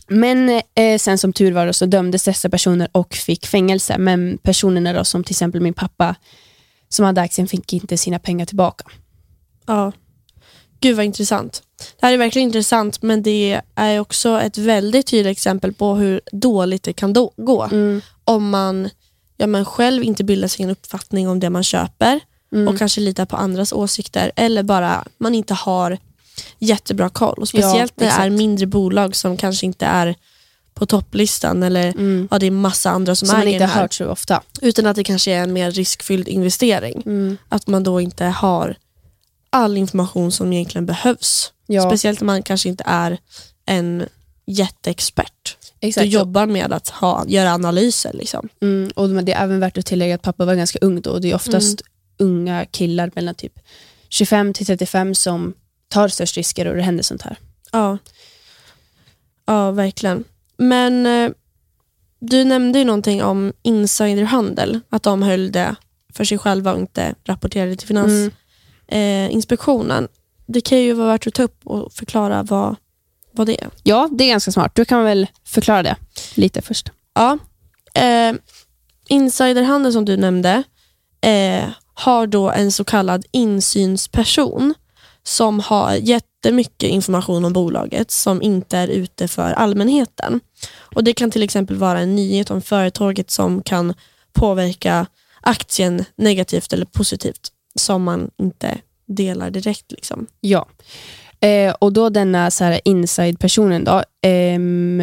Men 0.08 0.62
eh, 0.74 0.98
sen 0.98 1.18
som 1.18 1.32
tur 1.32 1.52
var 1.52 1.66
då, 1.66 1.72
så 1.72 1.86
dömdes 1.86 2.24
dessa 2.24 2.48
personer 2.48 2.88
och 2.92 3.14
fick 3.14 3.46
fängelse. 3.46 3.98
Men 3.98 4.38
personerna 4.42 4.92
då, 4.92 5.04
som 5.04 5.24
till 5.24 5.32
exempel 5.32 5.60
min 5.60 5.74
pappa 5.74 6.14
som 6.88 7.04
hade 7.04 7.20
aktien 7.20 7.48
fick 7.48 7.72
inte 7.72 7.96
sina 7.96 8.18
pengar 8.18 8.46
tillbaka. 8.46 8.84
Ja. 9.70 9.92
Gud 10.80 10.96
vad 10.96 11.04
intressant. 11.04 11.62
Det 12.00 12.06
här 12.06 12.12
är 12.12 12.18
verkligen 12.18 12.48
intressant 12.48 13.02
men 13.02 13.22
det 13.22 13.60
är 13.74 14.00
också 14.00 14.40
ett 14.40 14.58
väldigt 14.58 15.06
tydligt 15.06 15.36
exempel 15.36 15.72
på 15.72 15.94
hur 15.94 16.20
dåligt 16.32 16.82
det 16.82 16.92
kan 16.92 17.12
då 17.12 17.32
gå. 17.36 17.68
Om 18.24 18.50
man, 18.50 18.90
ja, 19.36 19.46
man 19.46 19.64
själv 19.64 20.02
inte 20.04 20.24
bildar 20.24 20.48
sig 20.48 20.64
en 20.64 20.70
uppfattning 20.70 21.28
om 21.28 21.40
det 21.40 21.50
man 21.50 21.62
köper 21.62 22.20
och 22.68 22.78
kanske 22.78 23.00
litar 23.00 23.26
på 23.26 23.36
andras 23.36 23.72
åsikter 23.72 24.32
eller 24.36 24.62
bara 24.62 25.04
man 25.18 25.34
inte 25.34 25.54
har 25.54 25.98
jättebra 26.58 27.08
koll. 27.08 27.38
Och 27.38 27.48
speciellt 27.48 28.00
när 28.00 28.06
det 28.06 28.12
är 28.12 28.30
mindre 28.30 28.66
bolag 28.66 29.16
som 29.16 29.36
kanske 29.36 29.66
inte 29.66 29.86
är 29.86 30.14
på 30.74 30.86
topplistan 30.86 31.62
eller 31.62 31.94
ja, 32.30 32.38
det 32.38 32.46
är 32.46 32.50
massa 32.50 32.90
andra 32.90 33.14
som, 33.14 33.28
Som 33.28 33.38
man 33.38 33.42
äger 33.42 33.52
inte 33.52 33.64
den 33.64 33.70
här. 33.70 33.80
hört 33.80 33.94
så 33.94 34.06
ofta. 34.06 34.42
Utan 34.62 34.86
att 34.86 34.96
det 34.96 35.04
kanske 35.04 35.32
är 35.32 35.42
en 35.42 35.52
mer 35.52 35.70
riskfylld 35.70 36.28
investering. 36.28 37.02
Mm. 37.06 37.36
Att 37.48 37.66
man 37.66 37.82
då 37.82 38.00
inte 38.00 38.24
har 38.24 38.76
all 39.50 39.76
information 39.76 40.32
som 40.32 40.52
egentligen 40.52 40.86
behövs. 40.86 41.52
Ja. 41.66 41.82
Speciellt 41.90 42.20
när 42.20 42.26
man 42.26 42.42
kanske 42.42 42.68
inte 42.68 42.84
är 42.86 43.18
en 43.66 44.04
jätteexpert. 44.46 45.56
Du 45.80 45.88
Exakt. 45.88 46.06
jobbar 46.06 46.46
med 46.46 46.72
att 46.72 46.88
ha, 46.88 47.24
göra 47.26 47.52
analyser. 47.52 48.12
Liksom. 48.12 48.48
Mm, 48.62 48.90
och 48.94 49.08
det 49.08 49.32
är 49.32 49.44
även 49.44 49.60
värt 49.60 49.78
att 49.78 49.86
tillägga 49.86 50.14
att 50.14 50.22
pappa 50.22 50.44
var 50.44 50.54
ganska 50.54 50.78
ung 50.78 51.00
då 51.00 51.10
och 51.10 51.20
det 51.20 51.30
är 51.30 51.34
oftast 51.34 51.82
unga 52.18 52.64
killar 52.64 53.10
mellan 53.14 53.34
typ 53.34 53.58
25 54.08 54.52
till 54.52 54.66
35 54.66 55.14
som 55.14 55.54
tar 55.88 56.08
störst 56.08 56.36
risker 56.36 56.66
och 56.66 56.76
det 56.76 56.82
händer 56.82 57.04
sånt 57.04 57.22
här. 57.22 57.36
Ja. 57.72 57.98
ja, 59.46 59.70
verkligen. 59.70 60.24
Men 60.56 61.06
eh, 61.06 61.30
du 62.18 62.44
nämnde 62.44 62.78
ju 62.78 62.84
någonting 62.84 63.22
om 63.22 63.52
insiderhandel. 63.62 64.80
Att 64.88 65.02
de 65.02 65.22
höll 65.22 65.52
det 65.52 65.74
för 66.14 66.24
sig 66.24 66.38
själva 66.38 66.72
och 66.72 66.78
inte 66.80 67.14
rapporterade 67.24 67.76
till 67.76 67.88
Finansinspektionen. 67.88 68.39
Eh, 68.90 69.32
inspektionen. 69.32 70.08
det 70.46 70.60
kan 70.60 70.78
ju 70.78 70.92
vara 70.92 71.08
värt 71.08 71.26
att 71.26 71.34
ta 71.34 71.42
upp 71.42 71.66
och 71.66 71.92
förklara 71.92 72.42
vad, 72.42 72.76
vad 73.32 73.46
det 73.46 73.62
är. 73.62 73.70
Ja, 73.82 74.08
det 74.12 74.24
är 74.24 74.28
ganska 74.28 74.52
smart. 74.52 74.74
Du 74.74 74.84
kan 74.84 75.04
väl 75.04 75.26
förklara 75.44 75.82
det 75.82 75.96
lite 76.34 76.62
först. 76.62 76.90
Ja. 77.14 77.38
Eh, 77.94 78.32
insiderhandel 79.08 79.92
som 79.92 80.04
du 80.04 80.16
nämnde 80.16 80.62
eh, 81.20 81.64
har 81.94 82.26
då 82.26 82.50
en 82.50 82.72
så 82.72 82.84
kallad 82.84 83.26
insynsperson 83.30 84.74
som 85.22 85.60
har 85.60 85.94
jättemycket 85.94 86.88
information 86.88 87.44
om 87.44 87.52
bolaget 87.52 88.10
som 88.10 88.42
inte 88.42 88.78
är 88.78 88.88
ute 88.88 89.28
för 89.28 89.52
allmänheten. 89.52 90.40
Och 90.94 91.04
Det 91.04 91.12
kan 91.12 91.30
till 91.30 91.42
exempel 91.42 91.76
vara 91.76 92.00
en 92.00 92.14
nyhet 92.16 92.50
om 92.50 92.62
företaget 92.62 93.30
som 93.30 93.62
kan 93.62 93.94
påverka 94.32 95.06
aktien 95.40 96.04
negativt 96.16 96.72
eller 96.72 96.86
positivt 96.86 97.52
som 97.74 98.02
man 98.02 98.30
inte 98.36 98.78
delar 99.06 99.50
direkt. 99.50 99.92
Liksom. 99.92 100.26
Ja. 100.40 100.68
Eh, 101.40 101.74
och 101.78 101.92
då 101.92 102.08
denna 102.08 102.50
så 102.50 102.64
här 102.64 102.80
inside-personen 102.84 103.84
då, 103.84 104.02
ehm, 104.22 105.02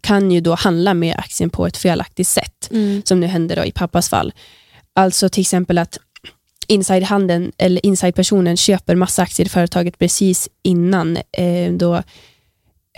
kan 0.00 0.30
ju 0.30 0.40
då 0.40 0.54
handla 0.54 0.94
med 0.94 1.14
aktien 1.18 1.50
på 1.50 1.66
ett 1.66 1.76
felaktigt 1.76 2.28
sätt, 2.28 2.70
som 3.04 3.20
nu 3.20 3.26
hände 3.26 3.54
då 3.54 3.64
i 3.64 3.72
pappas 3.72 4.08
fall. 4.08 4.32
Alltså 4.92 5.28
till 5.28 5.40
exempel 5.40 5.78
att 5.78 5.98
inside-handeln 6.66 7.52
eller 7.58 7.86
inside-personen 7.86 8.56
köper 8.56 8.94
massa 8.94 9.22
aktier 9.22 9.46
i 9.46 9.48
företaget 9.48 9.98
precis 9.98 10.48
innan 10.62 11.16
eh, 11.16 11.72
då 11.72 12.02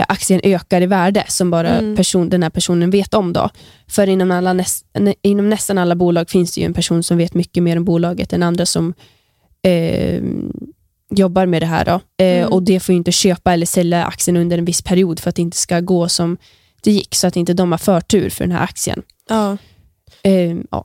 aktien 0.09 0.41
ökar 0.45 0.81
i 0.81 0.87
värde 0.87 1.25
som 1.29 1.51
bara 1.51 1.69
Mm. 1.79 1.97
person, 1.97 2.29
den 2.29 2.43
här 2.43 2.51
personen 2.51 2.91
vet 2.91 3.15
om. 3.15 3.33
Då. 3.33 3.51
För 3.89 4.07
inom, 4.09 4.31
alla 4.31 4.53
näst, 4.53 4.87
nä- 4.99 5.15
inom 5.23 5.49
nästan 5.51 5.79
alla 5.79 5.95
bolag 5.95 6.31
finns 6.31 6.55
det 6.55 6.61
ju 6.61 6.65
en 6.67 6.75
person 6.75 7.03
som 7.03 7.17
vet 7.17 7.35
mycket 7.35 7.63
mer 7.63 7.77
om 7.77 7.85
bolaget 7.85 8.33
än 8.33 8.43
andra 8.43 8.67
som 8.67 8.95
eh, 9.63 10.23
jobbar 11.11 11.47
med 11.47 11.63
det 11.63 11.67
här. 11.67 11.85
Då. 11.85 12.01
Eh, 12.25 12.39
Mm. 12.43 12.53
Och 12.53 12.63
Det 12.63 12.81
får 12.81 12.93
ju 12.93 12.97
inte 12.97 13.13
köpa 13.13 13.53
eller 13.53 13.67
sälja 13.67 14.05
aktien 14.05 14.37
under 14.37 14.59
en 14.59 14.65
viss 14.65 14.83
period 14.83 15.21
för 15.21 15.31
att 15.31 15.37
det 15.37 15.43
inte 15.43 15.57
ska 15.57 15.81
gå 15.81 16.09
som 16.09 16.37
det 16.83 16.91
gick, 16.93 17.15
så 17.15 17.27
att 17.27 17.37
inte 17.37 17.55
de 17.55 17.73
har 17.73 17.79
förtur 17.79 18.31
för 18.31 18.45
den 18.45 18.53
här 18.57 18.65
aktien. 18.65 19.03
Ja. 19.29 19.57
Eh, 20.23 20.57
ja. 20.71 20.85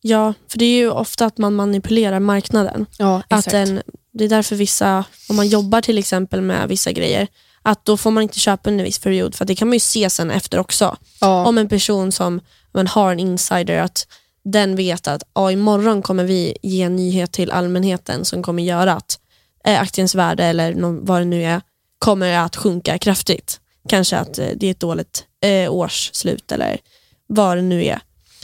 ja, 0.00 0.34
för 0.48 0.58
det 0.58 0.64
är 0.64 0.76
ju 0.78 0.90
ofta 0.90 1.26
att 1.26 1.38
man 1.38 1.54
manipulerar 1.54 2.20
marknaden. 2.20 2.86
Ja, 2.98 3.22
Att 3.28 3.52
en, 3.54 3.82
det 4.12 4.24
är 4.24 4.28
därför 4.28 4.56
vissa, 4.56 5.04
om 5.28 5.36
man 5.36 5.48
jobbar 5.48 5.80
till 5.80 5.98
exempel 5.98 6.40
med 6.40 6.68
vissa 6.68 6.92
grejer, 6.92 7.26
att 7.62 7.84
då 7.84 7.96
får 7.96 8.10
man 8.10 8.22
inte 8.22 8.40
köpa 8.40 8.70
under 8.70 8.82
en 8.82 8.86
viss 8.86 8.98
period. 8.98 9.34
För 9.34 9.44
det 9.44 9.54
kan 9.54 9.68
man 9.68 9.72
ju 9.72 9.80
se 9.80 10.10
sen 10.10 10.30
efter 10.30 10.58
också. 10.58 10.96
ja. 11.20 11.46
Om 11.46 11.58
en 11.58 11.68
person 11.68 12.12
som 12.12 12.40
man 12.72 12.86
har 12.86 13.12
en 13.12 13.20
insider, 13.20 13.80
att 13.80 14.06
den 14.44 14.76
vet 14.76 15.08
att 15.08 15.22
ja, 15.34 15.52
imorgon 15.52 16.02
kommer 16.02 16.24
vi 16.24 16.56
ge 16.62 16.82
en 16.82 16.96
nyhet 16.96 17.32
till 17.32 17.50
allmänheten 17.50 18.24
som 18.24 18.42
kommer 18.42 18.62
göra 18.62 18.92
att 18.92 19.18
eh, 19.64 19.80
aktiens 19.80 20.14
värde 20.14 20.44
eller 20.44 20.74
någon, 20.74 21.04
vad 21.04 21.20
det 21.20 21.24
nu 21.24 21.44
är 21.44 21.60
kommer 21.98 22.38
att 22.38 22.56
sjunka 22.56 22.98
kraftigt. 22.98 23.60
Kanske 23.88 24.16
att 24.16 24.38
eh, 24.38 24.48
det 24.56 24.66
är 24.66 24.70
ett 24.70 24.80
dåligt 24.80 25.24
eh, 25.42 25.72
årsslut 25.72 26.52
eller 26.52 26.78
vad 27.26 27.56
det 27.56 27.62
nu 27.62 27.84
är. 27.84 28.00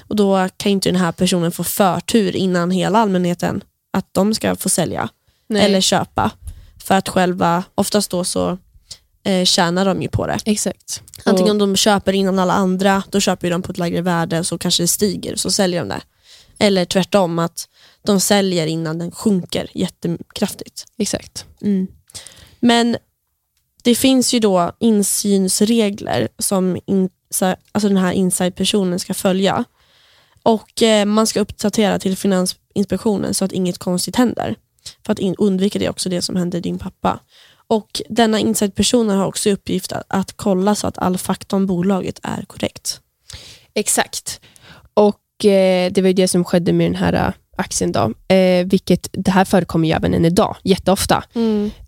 Och 0.08 0.16
Då 0.16 0.48
kan 0.56 0.72
inte 0.72 0.88
den 0.88 1.00
här 1.00 1.12
personen 1.12 1.52
få 1.52 1.64
förtur 1.64 2.36
innan 2.36 2.70
hela 2.70 2.98
allmänheten 2.98 3.64
att 3.92 4.06
de 4.12 4.34
ska 4.34 4.56
få 4.56 4.68
sälja 4.68 5.08
Nej. 5.48 5.64
eller 5.64 5.80
köpa. 5.80 6.30
För 6.84 6.94
att 6.94 7.08
själva, 7.08 7.64
oftast 7.74 8.10
då 8.10 8.24
så 8.24 8.58
eh, 9.24 9.44
tjänar 9.44 9.84
de 9.84 10.02
ju 10.02 10.08
på 10.08 10.26
det. 10.26 10.38
Exakt. 10.44 11.02
Antingen 11.24 11.50
om 11.50 11.58
de 11.58 11.76
köper 11.76 12.12
innan 12.12 12.38
alla 12.38 12.52
andra, 12.52 13.02
då 13.10 13.20
köper 13.20 13.46
ju 13.46 13.50
de 13.52 13.62
på 13.62 13.72
ett 13.72 13.78
lägre 13.78 14.00
värde 14.02 14.44
så 14.44 14.58
kanske 14.58 14.82
det 14.82 14.86
stiger, 14.88 15.36
så 15.36 15.50
säljer 15.50 15.80
de 15.80 15.88
det. 15.88 16.00
Eller 16.58 16.84
tvärtom, 16.84 17.38
att 17.38 17.68
de 18.06 18.20
säljer 18.20 18.66
innan 18.66 18.98
den 18.98 19.10
sjunker 19.10 19.68
jättekraftigt. 19.74 20.84
Exakt. 20.98 21.46
Men 22.60 22.96
det 23.82 23.94
finns 23.94 24.34
ju 24.34 24.40
då 24.40 24.72
insynsregler 24.80 26.28
som 26.38 26.78
in, 26.86 27.08
så- 27.30 27.56
alltså 27.72 27.88
den 27.88 27.96
här 27.96 28.12
inside-personen 28.12 28.98
ska 28.98 29.14
följa. 29.14 29.64
Och 30.42 30.82
eh, 30.82 31.04
Man 31.06 31.26
ska 31.26 31.40
uppdatera 31.40 31.98
till 31.98 32.16
Finansinspektionen 32.16 33.34
så 33.34 33.44
att 33.44 33.52
inget 33.52 33.78
konstigt 33.78 34.16
händer. 34.16 34.56
För 35.06 35.12
att 35.12 35.18
in, 35.18 35.34
undvika 35.38 35.78
det 35.78 35.88
också 35.88 36.08
det 36.08 36.22
som 36.22 36.36
hände 36.36 36.60
din 36.60 36.78
pappa. 36.78 37.20
Och 37.66 38.02
Denna 38.08 38.38
inside-personen 38.38 39.18
har 39.18 39.26
också 39.26 39.48
i 39.48 39.52
uppgift 39.52 39.92
att, 39.92 40.04
att 40.08 40.32
kolla 40.36 40.74
så 40.74 40.86
att 40.86 40.98
all 40.98 41.18
fakta 41.18 41.56
om 41.56 41.66
bolaget 41.66 42.20
är 42.22 42.44
korrekt. 42.44 43.00
Exakt. 43.74 44.40
Och 44.94 45.44
eh, 45.44 45.92
det 45.92 46.00
var 46.00 46.08
ju 46.08 46.14
det 46.14 46.28
som 46.28 46.44
skedde 46.44 46.72
med 46.72 46.86
den 46.86 46.96
här 46.96 47.12
eh, 47.12 47.32
aktien 47.56 47.92
då. 47.92 48.34
Eh, 48.34 48.66
vilket, 48.66 49.08
det 49.12 49.30
här 49.30 49.44
förekommer 49.44 49.88
ju 49.88 49.94
även 49.94 50.14
än 50.14 50.24
idag, 50.24 50.56
jätteofta. 50.62 51.24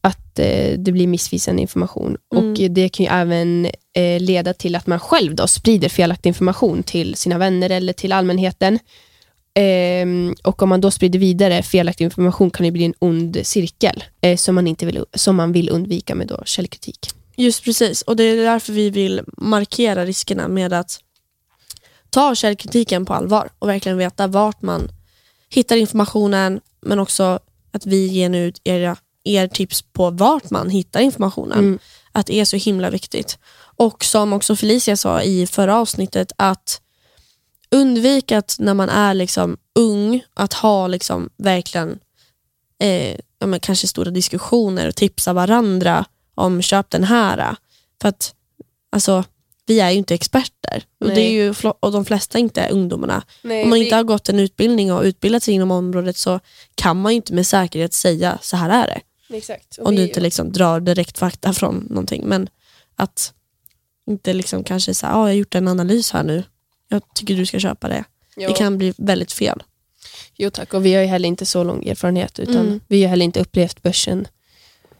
Att 0.00 0.38
eh, 0.38 0.78
det 0.78 0.92
blir 0.92 1.06
missvisande 1.06 1.62
information. 1.62 2.16
Och 2.34 2.60
eh, 2.60 2.70
det 2.70 2.88
kan 2.88 3.06
ju 3.06 3.12
även 3.12 3.66
eh, 3.96 4.20
leda 4.20 4.52
till 4.52 4.76
att 4.76 4.86
man 4.86 5.00
själv 5.00 5.34
då 5.34 5.46
sprider 5.46 5.88
felaktig 5.88 6.30
information 6.30 6.82
till 6.82 7.14
sina 7.14 7.38
vänner 7.38 7.70
eller 7.70 7.92
till 7.92 8.12
allmänheten. 8.12 8.78
Ehm, 9.58 10.34
och 10.44 10.62
om 10.62 10.68
man 10.68 10.80
då 10.80 10.90
sprider 10.90 11.18
vidare 11.18 11.62
felaktig 11.62 12.04
information 12.04 12.50
kan 12.50 12.64
det 12.64 12.72
bli 12.72 12.84
en 12.84 12.94
ond 12.98 13.38
cirkel 13.42 14.04
eh, 14.20 14.36
som, 14.36 14.54
man 14.54 14.66
inte 14.66 14.86
vill, 14.86 15.04
som 15.14 15.36
man 15.36 15.52
vill 15.52 15.70
undvika 15.70 16.14
med 16.14 16.26
då 16.26 16.42
källkritik. 16.44 17.10
Just 17.36 17.64
precis, 17.64 18.02
och 18.02 18.16
det 18.16 18.24
är 18.24 18.36
därför 18.36 18.72
vi 18.72 18.90
vill 18.90 19.20
markera 19.36 20.04
riskerna 20.04 20.48
med 20.48 20.72
att 20.72 21.00
ta 22.10 22.34
källkritiken 22.34 23.04
på 23.04 23.14
allvar 23.14 23.48
och 23.58 23.68
verkligen 23.68 23.98
veta 23.98 24.26
vart 24.26 24.62
man 24.62 24.88
hittar 25.48 25.76
informationen 25.76 26.60
men 26.80 26.98
också 26.98 27.38
att 27.72 27.86
vi 27.86 28.06
ger 28.06 28.28
nu 28.28 28.46
ut 28.46 28.60
era, 28.64 28.96
er 29.24 29.48
tips 29.48 29.82
på 29.82 30.10
vart 30.10 30.50
man 30.50 30.70
hittar 30.70 31.00
informationen. 31.00 31.58
Mm. 31.58 31.78
Att 32.12 32.26
det 32.26 32.40
är 32.40 32.44
så 32.44 32.56
himla 32.56 32.90
viktigt. 32.90 33.38
Och 33.76 34.04
som 34.04 34.32
också 34.32 34.56
Felicia 34.56 34.96
sa 34.96 35.22
i 35.22 35.46
förra 35.46 35.76
avsnittet 35.76 36.32
att 36.36 36.80
undvika 37.70 38.38
att 38.38 38.56
när 38.58 38.74
man 38.74 38.88
är 38.88 39.14
liksom 39.14 39.56
ung 39.74 40.24
att 40.34 40.52
ha 40.52 40.86
liksom 40.86 41.30
verkligen 41.36 41.98
eh, 42.82 43.16
ja, 43.38 43.58
kanske 43.62 43.86
stora 43.86 44.10
diskussioner 44.10 44.88
och 44.88 44.96
tipsa 44.96 45.32
varandra 45.32 46.04
om 46.34 46.62
köp 46.62 46.90
den 46.90 47.04
här. 47.04 47.56
För 48.00 48.08
att 48.08 48.34
alltså, 48.92 49.24
vi 49.66 49.80
är 49.80 49.90
ju 49.90 49.98
inte 49.98 50.14
experter 50.14 50.84
och, 51.00 51.08
det 51.08 51.20
är 51.20 51.30
ju, 51.30 51.54
och 51.80 51.92
de 51.92 52.04
flesta 52.04 52.38
inte 52.38 52.60
är 52.60 52.72
ungdomarna. 52.72 53.22
Nej, 53.42 53.62
Om 53.62 53.68
man 53.70 53.78
vi- 53.78 53.84
inte 53.84 53.96
har 53.96 54.04
gått 54.04 54.28
en 54.28 54.38
utbildning 54.38 54.92
och 54.92 55.02
utbildat 55.02 55.42
sig 55.42 55.54
inom 55.54 55.70
området 55.70 56.16
så 56.16 56.40
kan 56.74 57.00
man 57.00 57.12
ju 57.12 57.16
inte 57.16 57.32
med 57.34 57.46
säkerhet 57.46 57.92
säga 57.94 58.38
så 58.42 58.56
här 58.56 58.70
är 58.70 58.86
det. 58.86 59.00
Exakt. 59.36 59.78
Om 59.78 59.96
du 59.96 60.02
inte 60.02 60.20
liksom 60.20 60.52
drar 60.52 60.80
direkt 60.80 61.18
fakta 61.18 61.52
från 61.52 61.86
någonting. 61.90 62.24
Men 62.26 62.48
att 62.96 63.32
inte 64.06 64.32
liksom 64.32 64.64
kanske 64.64 64.94
säga, 64.94 65.12
ah, 65.12 65.18
jag 65.18 65.20
har 65.26 65.30
gjort 65.32 65.54
en 65.54 65.68
analys 65.68 66.10
här 66.12 66.22
nu. 66.22 66.44
Jag 66.88 67.02
tycker 67.14 67.34
du 67.36 67.46
ska 67.46 67.58
köpa 67.58 67.88
det. 67.88 68.04
Ja. 68.36 68.48
Det 68.48 68.54
kan 68.54 68.78
bli 68.78 68.94
väldigt 68.96 69.32
fel. 69.32 69.62
Jo 70.36 70.50
tack, 70.50 70.74
och 70.74 70.86
vi 70.86 70.94
har 70.94 71.02
ju 71.02 71.08
heller 71.08 71.28
inte 71.28 71.46
så 71.46 71.64
lång 71.64 71.86
erfarenhet 71.88 72.38
utan 72.38 72.56
Mm. 72.66 72.80
vi 72.88 73.02
har 73.02 73.10
heller 73.10 73.24
inte 73.24 73.40
upplevt 73.40 73.82
börsen 73.82 74.28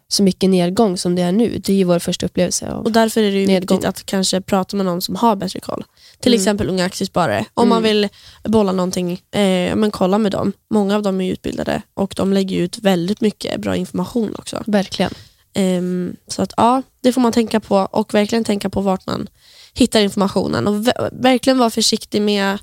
så 0.09 0.23
mycket 0.23 0.51
nedgång 0.51 0.97
som 0.99 1.15
det 1.15 1.23
är 1.23 1.33
nu. 1.33 1.59
Det 1.59 1.73
är 1.73 1.77
ju 1.77 1.85
vår 1.85 1.99
första 1.99 2.27
upplevelse 2.27 2.71
av 2.73 2.85
Och 2.85 2.93
därför 2.93 3.23
är 3.23 3.33
det 3.33 3.39
ju 3.41 3.47
Nedgång. 3.47 3.77
viktigt 3.79 3.89
att 3.89 4.07
kanske 4.07 4.41
prata 4.41 4.77
med 4.77 4.87
någon 4.87 5.03
som 5.03 5.17
har 5.17 5.37
bättre 5.37 5.61
koll. 5.61 5.85
Till 6.21 6.33
Mm. 6.33 6.41
exempel 6.41 6.69
unga 6.69 6.85
aktiesparare. 6.85 7.45
Om 7.55 7.69
man 7.69 7.79
Mm. 7.79 7.89
vill 7.97 8.09
bolla 8.45 8.73
någonting, 8.73 9.13
eh, 9.13 9.77
men 9.77 9.91
kolla 9.91 10.19
med 10.19 10.33
dem. 10.33 10.53
Många 10.71 10.97
av 10.97 11.03
dem 11.03 11.21
är 11.21 11.33
utbildade 11.33 11.83
och 11.95 12.15
de 12.17 12.33
lägger 12.33 12.57
ut 12.59 12.79
väldigt 12.79 13.21
mycket 13.21 13.61
bra 13.61 13.77
information 13.77 14.35
också. 14.39 14.63
Verkligen. 14.67 15.11
Ehm, 15.57 16.17
så 16.29 16.43
att 16.43 16.53
ja, 16.57 16.83
det 17.03 17.13
får 17.13 17.21
man 17.21 17.33
tänka 17.33 17.61
på 17.61 17.77
och 17.77 18.15
verkligen 18.15 18.45
tänka 18.45 18.71
på 18.71 18.81
vart 18.81 19.07
man 19.07 19.29
hittar 19.75 20.01
informationen. 20.01 20.67
Och 20.67 20.75
ver- 20.75 21.09
verkligen 21.13 21.59
vara 21.59 21.71
försiktig 21.71 22.23
med, 22.23 22.59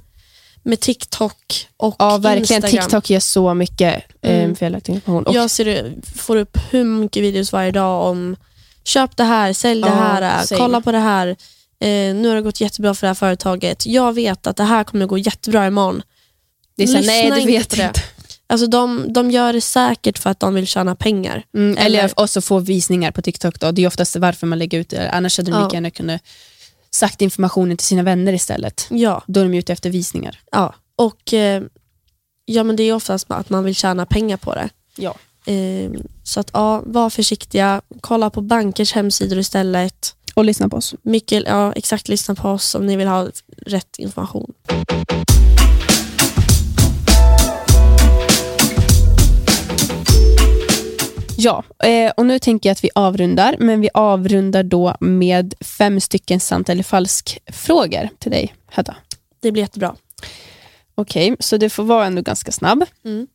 med 0.64 0.80
TikTok 0.80 1.68
och 1.78 1.96
Ja, 2.00 2.18
verkligen. 2.18 2.64
Instagram. 2.64 2.84
TikTok 2.86 3.10
ger 3.10 3.20
så 3.20 3.54
mycket 3.54 4.04
eh, 4.22 4.44
Mm. 4.44 4.56
felaktig 4.56 4.94
information. 4.94 5.24
Och, 5.28 5.36
Jag 5.36 5.50
ser, 5.50 5.66
det- 5.66 5.94
får 6.16 6.36
upp 6.36 6.58
hur 6.72 6.84
mycket 6.84 7.24
videos 7.24 7.52
varje 7.54 7.72
dag 7.72 8.10
om 8.12 8.36
köp 8.84 9.18
det 9.18 9.24
här, 9.24 9.54
sälj 9.54 9.82
det 9.82 9.88
Ja, 9.88 9.94
här, 9.96 10.46
same. 10.46 10.60
kolla 10.60 10.82
på 10.82 10.92
det 10.92 11.00
här. 11.00 11.28
Eh, 11.80 12.16
nu 12.16 12.28
har 12.28 12.36
det 12.36 12.42
gått 12.42 12.62
jättebra 12.62 12.94
för 12.94 13.08
det 13.08 13.10
här 13.10 13.16
företaget. 13.16 13.86
Jag 13.86 14.14
vet 14.14 14.48
att 14.48 14.58
det 14.58 14.64
här 14.64 14.84
kommer 14.84 15.06
gå 15.06 15.18
jättebra 15.18 15.68
imorgon. 15.68 16.02
det 16.76 16.84
är 16.84 16.88
så 16.88 16.94
nej, 17.02 17.32
du 17.32 17.38
inte 17.40 17.48
vet 17.52 17.70
det. 17.70 17.84
inte. 17.84 18.02
Alltså 18.48 18.68
de, 18.68 19.14
de 19.14 19.32
gör 19.32 19.54
det 19.54 19.62
säkert 19.62 20.18
för 20.20 20.30
att 20.30 20.40
de 20.40 20.54
vill 20.54 20.68
tjäna 20.68 20.96
pengar. 20.96 21.44
Mm, 21.56 21.78
eller 21.78 22.00
Eller- 22.00 22.20
också 22.20 22.42
få 22.42 22.60
visningar 22.60 23.12
på 23.12 23.22
TikTok. 23.22 23.60
Då. 23.60 23.72
Det 23.72 23.84
är 23.84 23.88
oftast 23.88 24.16
varför 24.16 24.48
man 24.48 24.60
lägger 24.60 24.80
ut 24.80 24.90
det. 24.90 25.10
Annars 25.12 25.38
hade 25.38 25.52
de 25.52 25.58
Ja. 25.58 25.64
lika 25.64 25.76
gärna 25.76 25.90
kunnat 25.92 26.22
sagt 26.92 27.22
informationen 27.22 27.78
till 27.78 27.88
sina 27.88 28.04
vänner 28.04 28.34
istället. 28.34 28.88
Ja, 28.90 29.24
Då 29.28 29.40
är 29.40 29.44
de 29.44 29.54
ute 29.58 29.74
efter 29.74 29.90
visningar. 29.90 30.40
ja. 30.52 30.76
och 30.96 31.34
eh, 31.34 31.64
ja, 32.46 32.64
men 32.64 32.76
det 32.76 32.84
är 32.84 32.94
oftast 32.94 33.26
att 33.32 33.50
man 33.50 33.64
vill 33.64 33.76
tjäna 33.76 34.06
pengar 34.06 34.38
på 34.38 34.56
det. 34.56 34.70
Ja. 34.96 35.16
Eh, 35.54 35.92
så 36.24 36.40
att 36.40 36.50
ja, 36.54 36.82
var 36.86 37.10
försiktiga. 37.10 37.82
Kolla 38.02 38.30
på 38.30 38.42
bankers 38.42 38.94
hemsidor 38.94 39.38
istället. 39.40 40.16
Och 40.36 40.46
lyssna 40.46 40.70
på 40.70 40.78
oss. 40.78 40.96
Mycket, 41.02 41.44
ja, 41.48 41.74
exakt 41.74 42.08
lyssna 42.08 42.36
på 42.36 42.50
oss 42.50 42.76
om 42.76 42.86
ni 42.86 42.96
vill 42.96 43.08
ha 43.08 43.28
rätt 43.66 43.96
information. 43.98 44.54
Ja, 51.44 51.64
eh, 51.84 52.12
och 52.18 52.26
nu 52.26 52.40
tänker 52.40 52.70
jag 52.70 52.72
att 52.72 52.84
vi 52.84 52.90
avrundar, 52.96 53.56
men 53.60 53.82
vi 53.82 53.90
avrundar 53.94 54.64
då 54.64 54.96
med 55.00 55.54
fem 55.62 56.00
stycken 56.00 56.40
sant 56.40 56.70
eller 56.70 56.84
falsk 56.84 57.40
frågor 57.48 58.10
till 58.20 58.32
dig, 58.32 58.56
Hedda. 58.72 58.96
Det 59.40 59.52
blir 59.52 59.64
jättebra. 59.64 59.96
Okej, 60.96 61.36
så 61.40 61.58
det 61.58 61.70
får 61.70 61.84
vara 61.84 62.06
ändå 62.06 62.22
ganska 62.22 62.52
snabb. 62.52 62.84
Mm. 63.06 63.28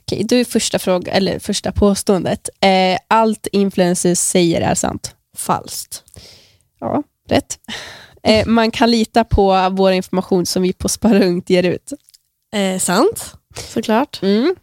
Okej, 0.00 0.24
då 0.24 0.36
är 0.36 0.44
första, 0.44 0.78
fråga, 0.78 1.12
eller 1.12 1.38
första 1.38 1.72
påståendet. 1.72 2.48
Eh, 2.60 2.98
allt 3.08 3.46
influencers 3.52 4.18
säger 4.18 4.60
är 4.60 4.74
sant. 4.74 5.14
Falskt. 5.36 6.04
Ja, 6.80 7.02
rätt. 7.28 7.58
Eh, 8.22 8.46
man 8.46 8.70
kan 8.70 8.90
lita 8.90 9.24
på 9.24 9.68
vår 9.70 9.92
information 9.92 10.46
som 10.46 10.62
vi 10.62 10.72
på 10.72 10.88
Sparungt 10.88 11.50
ger 11.50 11.62
ut. 11.62 11.92
Eh, 12.54 12.78
sant, 12.78 13.34
såklart. 13.54 14.22
Mm. 14.22 14.56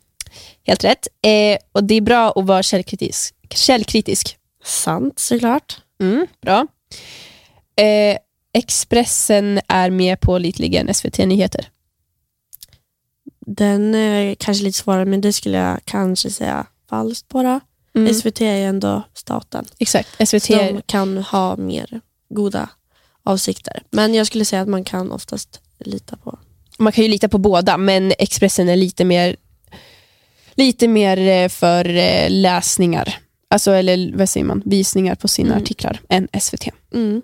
Helt 0.64 0.84
rätt. 0.84 1.08
Eh, 1.22 1.58
och 1.72 1.84
Det 1.84 1.96
är 1.96 2.02
bra 2.02 2.32
att 2.36 2.46
vara 2.46 2.64
källkritisk. 2.64 3.36
källkritisk. 3.50 4.38
Sant, 4.64 5.20
såklart. 5.20 5.82
Mm, 6.02 6.28
bra. 6.42 6.68
Eh, 7.76 8.18
Expressen 8.54 9.60
är 9.68 9.90
med 9.90 10.20
pålitligen 10.22 10.94
SVT 10.94 11.18
Nyheter. 11.26 11.70
Den 13.46 13.96
är 13.96 14.36
kanske 14.36 14.64
lite 14.64 14.78
svårare, 14.78 15.06
men 15.06 15.22
det 15.22 15.34
skulle 15.34 15.58
jag 15.58 15.80
kanske 15.86 16.30
säga 16.30 16.66
falskt 16.90 17.28
bara. 17.28 17.60
Mm. 17.96 18.14
SVT 18.14 18.42
är 18.42 18.56
ju 18.56 18.64
ändå 18.64 19.04
staten. 19.14 19.66
Exakt, 19.80 20.10
SVT. 20.28 20.44
Så 20.44 20.54
de 20.54 20.82
kan 20.86 21.18
ha 21.18 21.56
mer 21.56 22.02
goda 22.30 22.70
avsikter. 23.24 23.84
Men 23.90 24.14
jag 24.14 24.28
skulle 24.28 24.46
säga 24.46 24.62
att 24.62 24.68
man 24.68 24.84
kan 24.84 25.12
oftast 25.12 25.62
lita 25.80 26.16
på. 26.16 26.40
Man 26.78 26.94
kan 26.94 27.04
ju 27.04 27.10
lita 27.10 27.30
på 27.30 27.38
båda, 27.38 27.78
men 27.78 28.14
Expressen 28.20 28.70
är 28.70 28.76
lite 28.76 29.06
mer, 29.06 29.36
lite 30.58 30.88
mer 30.88 31.18
eh, 31.18 31.50
för 31.50 31.96
eh, 31.96 32.30
läsningar. 32.30 33.16
Alltså, 33.50 33.72
eller 33.72 34.18
vad 34.18 34.30
säger 34.30 34.46
man? 34.46 34.62
Visningar 34.66 35.16
på 35.16 35.28
sina 35.28 35.50
Mm. 35.50 35.64
artiklar 35.64 36.00
än 36.10 36.28
SVT. 36.42 36.68
Mm. 36.94 37.22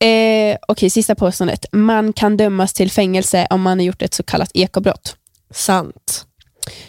Eh, 0.00 0.56
Okej, 0.68 0.90
sista 0.90 1.14
påståendet. 1.14 1.66
Man 1.72 2.12
kan 2.12 2.36
dömas 2.36 2.72
till 2.72 2.90
fängelse 2.90 3.46
om 3.50 3.62
man 3.62 3.78
har 3.78 3.84
gjort 3.84 4.02
ett 4.02 4.14
så 4.14 4.22
kallat 4.22 4.50
ekobrott. 4.54 5.16
Sant. 5.50 6.24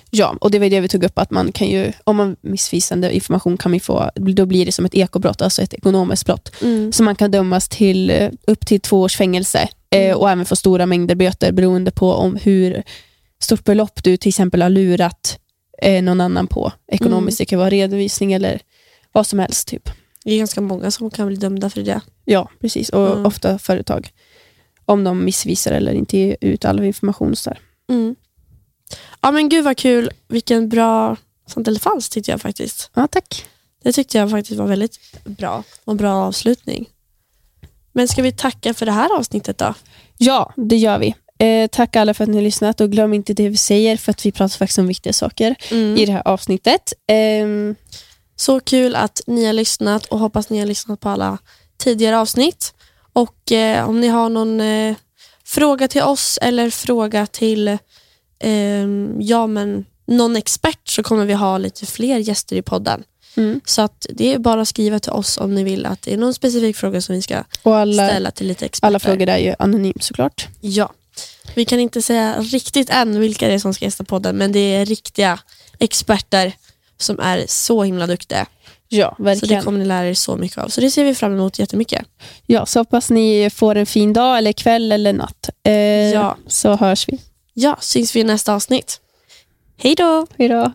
Ja, 0.10 0.36
och 0.42 0.52
det 0.52 0.60
var 0.60 0.70
det 0.70 0.80
vi 0.80 0.88
tog 0.88 1.04
upp, 1.04 1.20
att 1.20 1.32
man 1.32 1.52
kan 1.52 1.68
ju, 1.68 1.92
om 2.04 2.16
man 2.16 2.36
missvisande 2.42 3.16
information 3.16 3.58
kan 3.58 3.72
man 3.72 3.80
få, 3.80 4.12
då 4.16 4.46
blir 4.46 4.66
det 4.66 4.72
som 4.72 4.86
ett 4.86 4.96
ekobrott, 4.96 5.42
alltså 5.42 5.62
ett 5.62 5.74
ekonomiskt 5.74 6.26
brott. 6.26 6.52
Mm. 6.62 6.92
Så 6.92 7.04
man 7.04 7.16
kan 7.16 7.32
dömas 7.32 7.70
till 7.70 8.10
eh, 8.10 8.30
upp 8.48 8.66
till 8.66 8.80
två 8.82 9.02
års 9.02 9.16
fängelse 9.18 9.60
eh, 9.92 10.00
Mm. 10.06 10.18
och 10.18 10.30
även 10.30 10.46
få 10.46 10.56
stora 10.56 10.86
mängder 10.86 11.16
böter 11.16 11.52
beroende 11.52 11.92
på 11.92 12.14
om 12.14 12.36
hur 12.36 12.84
stort 13.40 13.64
belopp 13.64 14.04
du 14.04 14.18
till 14.18 14.30
exempel 14.30 14.62
har 14.62 14.70
lurat 14.70 15.40
eh, 15.82 16.04
någon 16.04 16.22
annan 16.22 16.48
på 16.48 16.72
ekonomiskt. 16.88 17.38
Det 17.38 17.46
kan 17.46 17.60
vara 17.60 17.70
redovisning 17.70 18.34
eller 18.34 18.60
vad 19.12 19.28
som 19.28 19.40
helst. 19.40 19.68
typ. 19.68 19.90
Det 20.24 20.34
är 20.34 20.38
ganska 20.38 20.62
många 20.62 20.92
som 20.92 21.10
kan 21.10 21.28
bli 21.28 21.36
dömda 21.36 21.70
för 21.70 21.82
det. 21.82 22.02
Ja, 22.26 22.50
precis. 22.62 22.90
Och 22.90 23.12
Mm. 23.12 23.26
ofta 23.26 23.60
företag. 23.60 24.10
Om 24.86 25.04
de 25.04 25.26
missvisar 25.26 25.72
eller 25.72 25.94
inte 25.94 26.18
ger 26.18 26.38
ut 26.42 26.66
all 26.66 26.84
information. 26.84 27.36
Så. 27.36 27.54
Mm. 27.90 28.16
Ja 29.22 29.32
men 29.32 29.50
gud 29.50 29.66
vad 29.66 29.78
kul. 29.78 30.10
Vilken 30.28 30.70
bra 30.70 31.16
sant 31.48 31.68
eller 31.68 31.80
falskt 31.80 32.14
tyckte 32.14 32.32
jag 32.32 32.42
faktiskt. 32.42 32.92
Ja, 32.94 33.08
tack. 33.08 33.46
Det 33.84 33.92
tyckte 33.94 34.18
jag 34.18 34.32
faktiskt 34.32 34.60
var 34.60 34.68
väldigt 34.68 35.00
bra 35.26 35.64
och 35.86 35.92
en 35.94 35.98
bra 35.98 36.14
avslutning. 36.14 36.90
Men 37.92 38.08
ska 38.08 38.22
vi 38.22 38.32
tacka 38.32 38.74
för 38.74 38.86
det 38.86 38.92
här 38.92 39.18
avsnittet 39.18 39.58
då? 39.58 39.74
Ja, 40.18 40.54
det 40.56 40.76
gör 40.78 41.00
vi. 41.00 41.16
Eh, 41.40 41.68
tack 41.68 41.96
alla 41.96 42.14
för 42.14 42.24
att 42.24 42.30
ni 42.30 42.36
har 42.36 42.44
lyssnat 42.44 42.82
och 42.82 42.92
glöm 42.92 43.14
inte 43.14 43.34
det 43.34 43.50
vi 43.50 43.58
säger 43.58 43.98
för 43.98 44.12
att 44.12 44.26
vi 44.26 44.32
pratar 44.32 44.58
faktiskt 44.58 44.80
om 44.80 44.88
viktiga 44.88 45.14
saker 45.14 45.56
i 45.98 46.06
det 46.06 46.12
här 46.12 46.28
avsnittet. 46.28 46.94
Ehm, 47.08 47.76
Så 48.36 48.60
kul 48.60 48.96
att 48.96 49.22
ni 49.28 49.46
har 49.46 49.54
lyssnat 49.54 50.06
och 50.06 50.20
hoppas 50.20 50.50
ni 50.50 50.60
har 50.60 50.66
lyssnat 50.66 51.00
på 51.00 51.10
alla 51.10 51.38
tidigare 51.78 52.20
avsnitt. 52.20 52.74
Och 53.14 53.52
eh, 53.52 53.90
om 53.90 54.02
ni 54.02 54.08
har 54.08 54.30
någon 54.30 54.62
eh, 54.62 54.96
fråga 55.46 55.88
till 55.88 56.02
oss 56.02 56.40
eller 56.42 56.70
fråga 56.70 57.26
till 57.28 57.68
eh, 58.40 58.88
ja, 59.20 59.48
men 59.48 59.86
någon 60.08 60.36
expert 60.36 60.88
så 60.90 61.04
kommer 61.04 61.26
vi 61.26 61.34
ha 61.34 61.58
lite 61.58 61.86
fler 61.86 62.18
gäster 62.18 62.56
i 62.56 62.62
podden. 62.62 63.04
mm. 63.38 63.62
Så 63.66 63.82
att 63.82 64.06
det 64.10 64.34
är 64.34 64.40
bara 64.40 64.62
att 64.62 64.68
skriva 64.68 65.00
till 65.00 65.12
oss 65.12 65.38
om 65.38 65.56
ni 65.56 65.64
vill 65.64 65.86
att 65.86 66.02
det 66.02 66.14
är 66.14 66.18
någon 66.18 66.34
specifik 66.34 66.76
fråga 66.76 67.02
som 67.02 67.16
vi 67.16 67.22
ska 67.22 67.44
alla, 67.64 68.08
ställa 68.08 68.32
till 68.32 68.48
lite 68.48 68.66
experter. 68.66 68.88
alla 68.88 69.00
frågor 69.00 69.30
är 69.30 69.38
ju 69.38 69.56
anonymt 69.60 70.04
såklart. 70.04 70.48
Ja. 70.62 70.94
Vi 71.56 71.66
kan 71.66 71.80
inte 71.80 72.02
säga 72.02 72.42
riktigt 72.42 72.90
än 72.90 73.20
vilka 73.20 73.48
det 73.48 73.54
är 73.54 73.60
som 73.60 73.74
ska 73.74 73.86
gästa 73.86 74.04
podden 74.04 74.38
men 74.38 74.52
det 74.52 74.60
är 74.60 74.86
riktiga 74.86 75.40
experter 75.80 76.54
som 76.98 77.20
är 77.20 77.46
så 77.48 77.84
himla 77.84 78.08
duktiga. 78.08 78.46
Ja, 78.92 79.14
Så 79.18 79.24
det 79.24 79.30
verkligen. 79.30 79.64
kommer 79.64 79.80
ni 79.80 79.86
lära 79.86 80.08
er 80.08 80.14
så 80.14 80.36
mycket 80.36 80.58
av. 80.58 80.68
Så 80.70 80.82
det 80.82 80.92
ser 80.92 81.04
vi 81.04 81.16
fram 81.16 81.34
emot 81.34 81.60
jättemycket. 81.60 82.06
Ja, 82.46 82.66
så 82.66 82.80
hoppas 82.80 83.10
ni 83.10 83.50
får 83.50 83.76
en 83.76 83.86
fin 83.86 84.14
dag, 84.14 84.38
eller 84.38 84.52
kväll 84.54 84.92
eller 84.92 85.14
natt. 85.14 85.50
Eh, 85.64 85.74
Ja. 86.12 86.38
Så 86.48 86.76
hörs 86.76 87.08
vi. 87.08 87.20
Ja, 87.54 87.78
syns 87.82 88.16
vi 88.16 88.20
i 88.20 88.24
nästa 88.24 88.54
avsnitt. 88.54 89.00
Hej 89.78 89.96
då! 89.96 90.28
Hej 90.38 90.48
då. 90.50 90.72